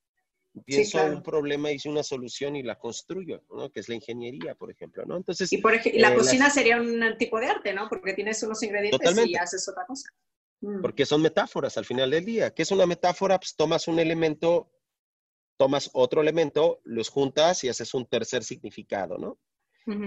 [0.63, 3.69] Pienso en un problema, hice una solución y la construyo, ¿no?
[3.71, 5.17] Que es la ingeniería, por ejemplo, ¿no?
[5.17, 5.51] Entonces...
[5.51, 7.89] Y por ejemplo, la eh, cocina sería un tipo de arte, ¿no?
[7.89, 10.09] Porque tienes unos ingredientes y haces otra cosa.
[10.61, 10.81] Mm.
[10.81, 12.53] Porque son metáforas al final del día.
[12.53, 13.37] ¿Qué es una metáfora?
[13.37, 14.71] Pues tomas un elemento,
[15.57, 19.39] tomas otro elemento, los juntas y haces un tercer significado, ¿no?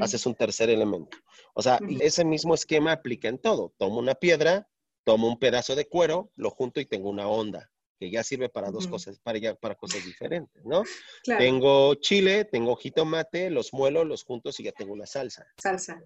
[0.00, 1.16] Haces un tercer elemento.
[1.54, 3.74] O sea, ese mismo esquema aplica en todo.
[3.78, 4.68] Tomo una piedra,
[5.04, 8.70] tomo un pedazo de cuero, lo junto y tengo una onda que ya sirve para
[8.70, 10.82] dos cosas, para, ya, para cosas diferentes, ¿no?
[11.24, 15.46] Tengo chile, tengo jitomate, los muelo, los juntos y ya tengo una salsa.
[15.58, 16.00] Salsa.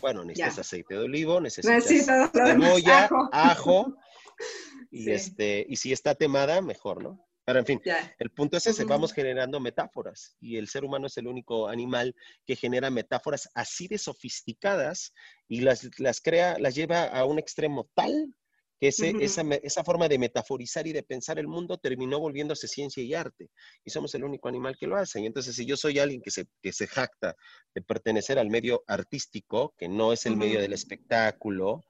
[0.00, 1.84] Bueno, necesitas aceite de olivo, necesitas
[2.32, 3.96] cebolla, ajo,
[4.90, 7.26] y, este, y si está temada, mejor, ¿no?
[7.44, 7.82] Pero en fin,
[8.18, 12.14] el punto es ese, vamos generando metáforas y el ser humano es el único animal
[12.46, 15.12] que genera metáforas así de sofisticadas
[15.48, 18.32] y las, las crea, las lleva a un extremo tal
[18.80, 23.50] que esa, forma de metaforizar y de pensar el mundo terminó volviéndose ciencia y arte.
[23.84, 25.20] Y somos el único animal que lo hace.
[25.20, 27.36] Y entonces, si yo soy alguien que se, que se jacta
[27.74, 31.84] de pertenecer al medio artístico, que no es el medio del espectáculo,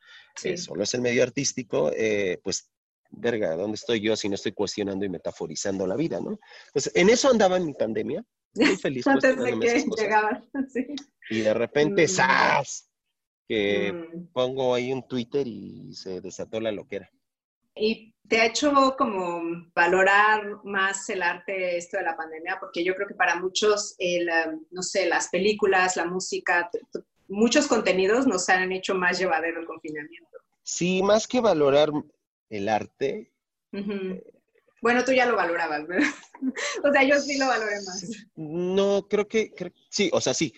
[0.57, 2.69] solo es el medio artístico, eh, pues,
[3.11, 6.41] verga, ¿dónde estoy yo si no estoy cuestionando y metaforizando la vida, no?
[6.67, 8.25] Entonces, en eso andaba en mi pandemia,
[8.55, 9.07] muy feliz.
[9.07, 10.45] Antes de que llegaban,
[11.31, 12.09] Y de repente.
[12.09, 12.90] ¡zas!
[13.51, 14.29] Que mm.
[14.33, 17.11] pongo ahí un Twitter y se desató la loquera.
[17.75, 19.43] ¿Y te ha hecho como
[19.75, 22.59] valorar más el arte esto de la pandemia?
[22.61, 26.71] Porque yo creo que para muchos, el, um, no sé, las películas, la música,
[27.27, 30.39] muchos contenidos nos han hecho más llevadero el confinamiento.
[30.63, 31.91] Sí, más que valorar
[32.51, 33.33] el arte.
[33.73, 34.23] Eh,
[34.81, 36.09] bueno, tú ya lo valorabas, ¿verdad?
[36.85, 38.29] o sea, yo sí lo valoré más.
[38.37, 39.51] No, creo que,
[39.89, 40.55] sí, o sea, sí,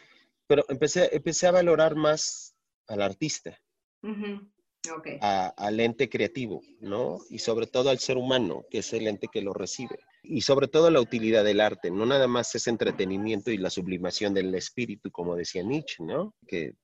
[0.47, 2.52] pero empecé, empecé a valorar más
[2.89, 3.59] al artista,
[5.01, 7.21] al ente creativo, ¿no?
[7.31, 9.99] Y sobre todo al ser humano, que es el ente que lo recibe.
[10.23, 14.35] Y sobre todo la utilidad del arte, no nada más es entretenimiento y la sublimación
[14.35, 16.35] del espíritu, como decía Nietzsche, ¿no?
[16.47, 16.75] Que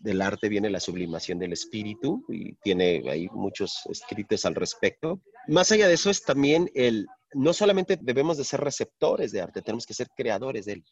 [0.00, 5.22] del arte viene la sublimación del espíritu y tiene ahí muchos escritos al respecto.
[5.48, 9.62] Más allá de eso es también el, no solamente debemos de ser receptores de arte,
[9.62, 10.84] tenemos que ser creadores de él.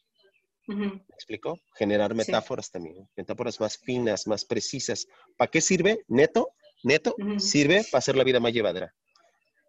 [0.67, 1.59] ¿Me explico?
[1.75, 5.07] Generar metáforas también, metáforas más finas, más precisas.
[5.37, 6.03] ¿Para qué sirve?
[6.07, 6.53] Neto,
[6.83, 8.93] neto, sirve para hacer la vida más llevadera.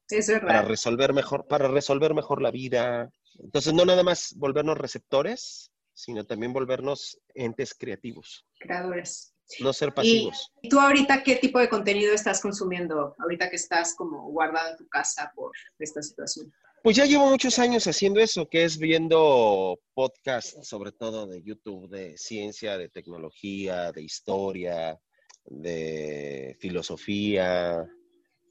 [0.08, 0.46] Es verdad.
[0.46, 3.10] Para resolver mejor, para resolver mejor la vida.
[3.38, 8.46] Entonces, no nada más volvernos receptores, sino también volvernos entes creativos.
[8.58, 9.34] Creadores.
[9.60, 10.52] No ser pasivos.
[10.60, 13.14] ¿Y tú ahorita qué tipo de contenido estás consumiendo?
[13.18, 16.52] Ahorita que estás como guardado en tu casa por esta situación.
[16.82, 21.88] Pues ya llevo muchos años haciendo eso, que es viendo podcasts, sobre todo de YouTube,
[21.88, 24.98] de ciencia, de tecnología, de historia,
[25.44, 27.84] de filosofía.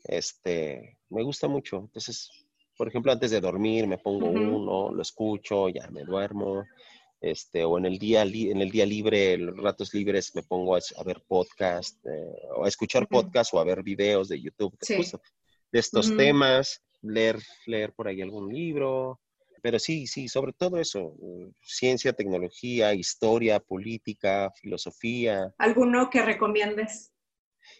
[0.03, 1.77] Este, me gusta mucho.
[1.77, 2.29] Entonces,
[2.77, 6.65] por ejemplo, antes de dormir me pongo uno, lo escucho, ya me duermo.
[7.21, 11.03] Este, o en el día en el día libre, los ratos libres me pongo a,
[11.05, 14.77] ver podcast, eh, o a escuchar podcast o a ver videos de YouTube
[15.71, 19.19] de estos temas leer, leer por ahí algún libro,
[19.65, 21.15] pero sí, sí, sobre todo eso,
[21.63, 25.55] ciencia, tecnología, historia, política, filosofía.
[25.57, 27.11] ¿Alguno que recomiendes?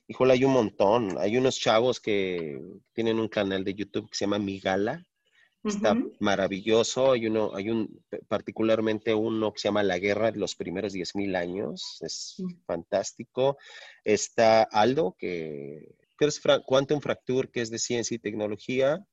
[0.07, 1.15] Híjole, hay un montón.
[1.19, 2.59] Hay unos chavos que
[2.93, 5.05] tienen un canal de YouTube que se llama Migala.
[5.63, 7.11] Está maravilloso.
[7.11, 11.35] Hay uno, hay un, particularmente uno que se llama La Guerra de los primeros 10.000
[11.35, 11.99] años.
[12.01, 12.65] Es mm.
[12.65, 13.57] fantástico.
[14.03, 19.05] Está Aldo, que, que es Quantum Fracture, que es de ciencia y tecnología.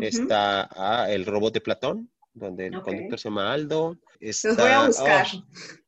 [0.00, 3.98] Está ah, el robot de Platón, donde el conductor se llama Aldo.
[4.20, 5.26] Los voy a buscar.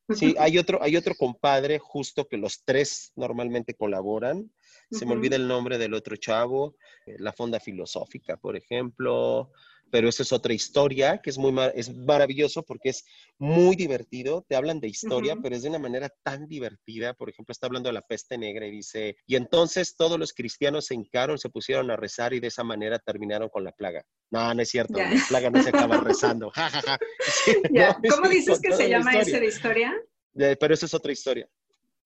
[0.09, 4.51] Oh, sí, hay otro, hay otro compadre justo que los tres normalmente colaboran.
[4.91, 6.77] Se me olvida el nombre del otro chavo.
[7.07, 9.51] Eh, la Fonda Filosófica, por ejemplo
[9.91, 13.05] pero esa es otra historia que es muy es maravilloso porque es
[13.39, 14.45] muy divertido.
[14.49, 17.14] Te hablan de historia, pero es de una manera tan divertida.
[17.14, 20.87] Por ejemplo, está hablando de la peste negra y dice, y entonces todos los cristianos
[20.87, 24.05] se hincaron, se pusieron a rezar y de esa manera terminaron con la plaga.
[24.30, 26.53] No, no es cierto, la plaga no se acaba rezando.
[28.11, 29.95] ¿Cómo dices que se llama esa de historia?
[30.61, 31.49] pero esa es otra historia.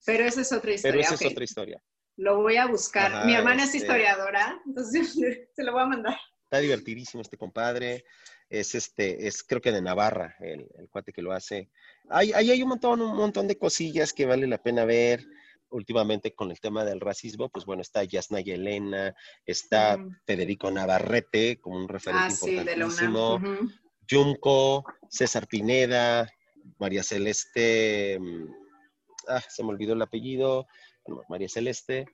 [0.04, 0.92] Pero esa es otra historia.
[0.92, 1.82] Pero esa es otra historia.
[2.16, 3.24] Lo voy a buscar.
[3.24, 5.14] Mi hermana es este historiadora, entonces
[5.54, 6.16] se lo voy a mandar.
[6.50, 8.04] Está divertidísimo este compadre.
[8.48, 11.70] es este, es creo que de Navarra, el, cuate que lo hace.
[12.08, 15.24] Hay, hay un montón, un montón de cosillas que vale la pena ver.
[15.68, 19.14] Últimamente con el tema del racismo, pues bueno, está Yasnaya Elena,
[19.46, 19.96] está
[20.26, 23.40] Federico Navarrete como un referente ah, importantísimo,
[24.10, 26.28] Junco, César Pineda,
[26.80, 28.52] María Celeste, mm,
[29.28, 30.66] ah, se me olvidó el apellido,
[31.28, 32.06] María Celeste,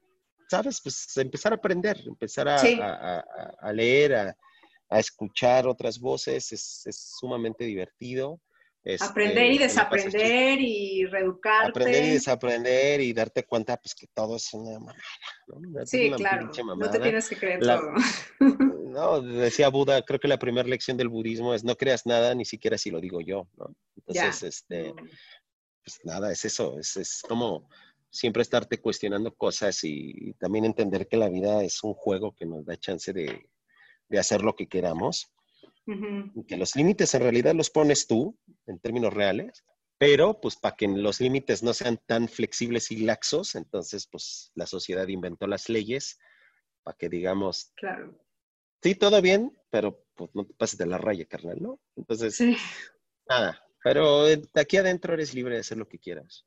[0.49, 0.81] ¿sabes?
[0.81, 8.41] Pues empezar a aprender, empezar a, leer, a, escuchar otras voces, es, es sumamente divertido.
[8.87, 11.71] Este, aprender y desaprender y reeducarte.
[11.71, 14.99] Aprender y desaprender y darte cuenta pues que todo es una mamada,
[15.49, 15.85] ¿no?
[15.85, 17.93] sí, claro, no te tienes que creer todo.
[18.87, 22.47] No, decía Buda, creo que la primera lección del budismo es no creas nada, ni
[22.47, 23.75] siquiera si lo digo yo, ¿no?
[23.97, 25.11] Entonces, este, mm.
[25.85, 27.69] pues nada, es eso, es, es como
[28.17, 32.65] siempre estarte cuestionando cosas y, también entender que la vida es un juego que nos
[32.65, 33.51] da chance de,
[34.09, 35.33] de hacer lo que queramos
[36.47, 38.37] que los límites en realidad los pones tú,
[38.67, 39.65] en términos reales,
[39.99, 44.67] pero pues para que los límites no sean tan flexibles y laxos, entonces pues la
[44.67, 46.19] sociedad inventó las leyes
[46.83, 48.19] para que digamos, claro.
[48.83, 51.81] sí, todo bien, pero pues no te pases de la raya, carnal, ¿no?
[51.95, 52.39] Entonces,
[53.29, 56.45] nada, pero de aquí adentro eres libre de hacer lo que quieras.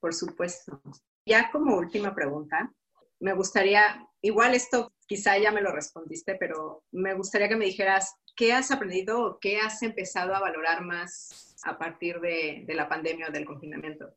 [0.00, 0.80] Por supuesto.
[1.26, 2.72] Ya como última pregunta,
[3.20, 8.14] me gustaría, igual esto quizá ya me lo respondiste, pero me gustaría que me dijeras
[8.40, 13.28] ¿qué has aprendido o qué has empezado a valorar más a partir de, la pandemia
[13.28, 14.16] o del confinamiento?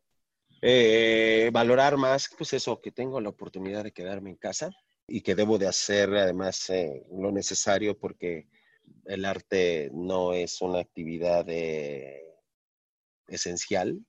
[0.62, 4.72] Eh, valorar más, pues eso, que tengo la oportunidad de quedarme en casa
[5.08, 8.48] y que debo de hacer además eh, lo necesario porque
[9.04, 12.24] el arte no es una actividad eh,
[13.28, 14.00] esencial,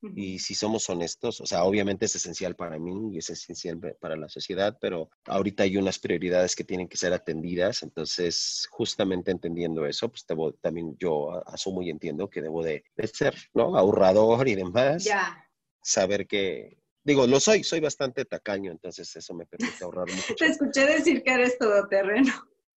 [0.00, 4.16] y si somos honestos, o sea, obviamente es esencial para mí y es esencial para
[4.16, 7.82] la sociedad, pero ahorita hay unas prioridades que tienen que ser atendidas.
[7.82, 13.34] Entonces, justamente entendiendo eso, pues debo, también yo asumo y entiendo que debo de, ser,
[13.54, 13.76] ¿no?
[13.76, 15.04] Ahorrador y demás.
[15.04, 15.44] Ya.
[15.82, 20.34] Saber que, digo, lo soy, soy bastante tacaño, entonces eso me permite ahorrar mucho.
[20.36, 22.32] Te escuché decir que eres todoterreno.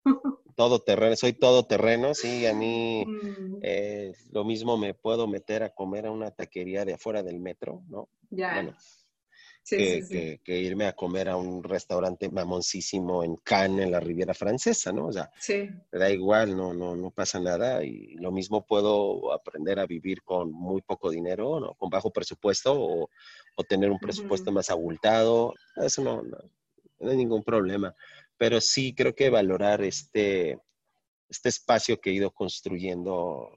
[0.55, 3.59] todo terreno, soy todo terreno, sí, a mí mm.
[3.61, 7.83] eh, lo mismo me puedo meter a comer a una taquería de afuera del metro,
[7.87, 8.09] ¿no?
[8.29, 8.53] Ya.
[8.53, 8.75] Bueno,
[9.63, 14.91] que, Que, irme a comer a un restaurante mamoncísimo en Cannes, en la Riviera Francesa,
[14.91, 15.07] ¿no?
[15.07, 15.29] O sea,
[15.91, 20.51] da igual, no, no, no pasa nada y lo mismo puedo aprender a vivir con
[20.51, 21.73] muy poco dinero, ¿no?
[21.75, 23.09] Con bajo presupuesto o,
[23.55, 26.37] o tener un presupuesto más abultado, eso no, no,
[26.99, 27.95] no hay ningún problema
[28.41, 30.59] pero sí creo que valorar este,
[31.29, 33.51] este espacio que he ido construyendo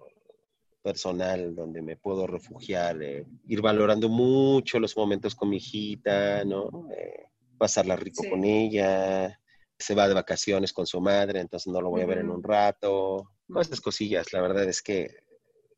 [0.82, 6.90] personal donde me puedo refugiar, eh, ir valorando mucho los momentos con mi hijita, ¿no?
[6.94, 9.40] Eh, pasarla rico con ella,
[9.78, 12.42] se va de vacaciones con su madre, entonces no lo voy a ver en un
[12.42, 15.16] rato, todas estas cosillas, la verdad es que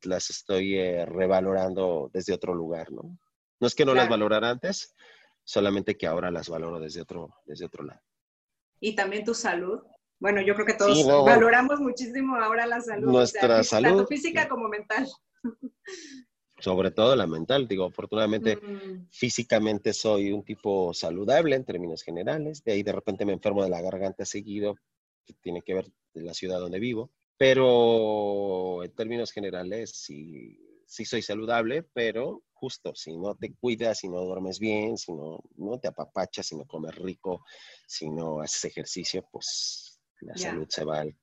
[0.03, 3.17] las estoy eh, revalorando desde otro lugar, ¿no?
[3.61, 4.97] No es que no las valorara antes,
[5.45, 8.01] solamente que ahora las valoro desde otro, desde otro lado
[8.81, 9.81] y también tu salud.
[10.18, 13.11] Bueno, yo creo que todos valoramos muchísimo ahora la salud.
[13.11, 13.89] Nuestra salud.
[13.89, 15.07] Tanto física como mental.
[16.59, 19.09] Sobre todo la mental, digo, afortunadamente mm.
[19.11, 23.68] físicamente soy un tipo saludable en términos generales, de ahí de repente me enfermo de
[23.68, 24.74] la garganta seguido,
[25.27, 31.20] que tiene que ver la ciudad donde vivo, pero en términos generales sí, sí soy
[31.20, 35.89] saludable, pero justo, si no te cuidas, si no duermes bien, si no, no te
[35.89, 37.45] apapachas, si no comes rico,
[37.87, 41.15] si no haces ejercicio, pues la salud se va al,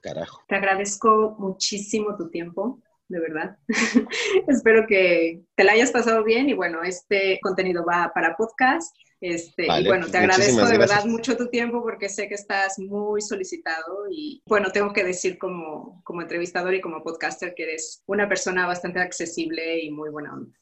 [0.00, 0.42] carajo.
[0.48, 3.58] Te agradezco muchísimo tu tiempo, de verdad.
[4.48, 8.94] Espero que te la hayas pasado bien y bueno, este contenido va para podcast.
[9.20, 13.20] Este, y bueno, te agradezco de verdad mucho tu tiempo porque sé que estás muy
[13.20, 18.28] solicitado y bueno, tengo que decir como, como entrevistador y como podcaster que eres una
[18.28, 20.61] persona bastante accesible y muy buena onda.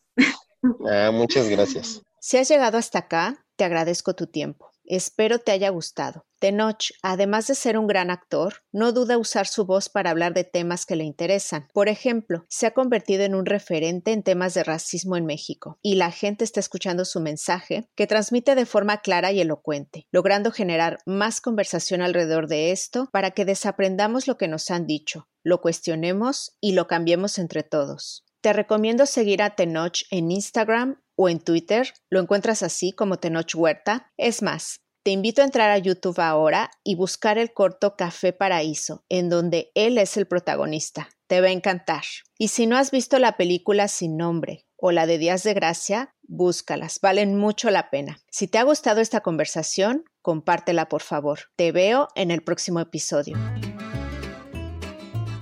[0.91, 2.03] Ah, muchas gracias.
[2.21, 4.71] Si has llegado hasta acá, te agradezco tu tiempo.
[4.85, 6.27] Espero te haya gustado.
[6.41, 10.43] Tenoch, además de ser un gran actor, no duda usar su voz para hablar de
[10.43, 11.69] temas que le interesan.
[11.73, 15.95] Por ejemplo, se ha convertido en un referente en temas de racismo en México, y
[15.95, 20.99] la gente está escuchando su mensaje, que transmite de forma clara y elocuente, logrando generar
[21.07, 26.57] más conversación alrededor de esto para que desaprendamos lo que nos han dicho, lo cuestionemos
[26.61, 28.25] y lo cambiemos entre todos.
[28.41, 33.55] Te recomiendo seguir a Tenoch en Instagram o en Twitter, lo encuentras así como Tenoch
[33.55, 34.11] Huerta.
[34.16, 39.05] Es más, te invito a entrar a YouTube ahora y buscar el corto Café Paraíso,
[39.11, 41.11] en donde él es el protagonista.
[41.26, 42.03] Te va a encantar.
[42.38, 46.14] Y si no has visto la película Sin Nombre o la de Días de Gracia,
[46.22, 48.20] búscalas, valen mucho la pena.
[48.30, 51.41] Si te ha gustado esta conversación, compártela por favor.
[51.57, 53.36] Te veo en el próximo episodio.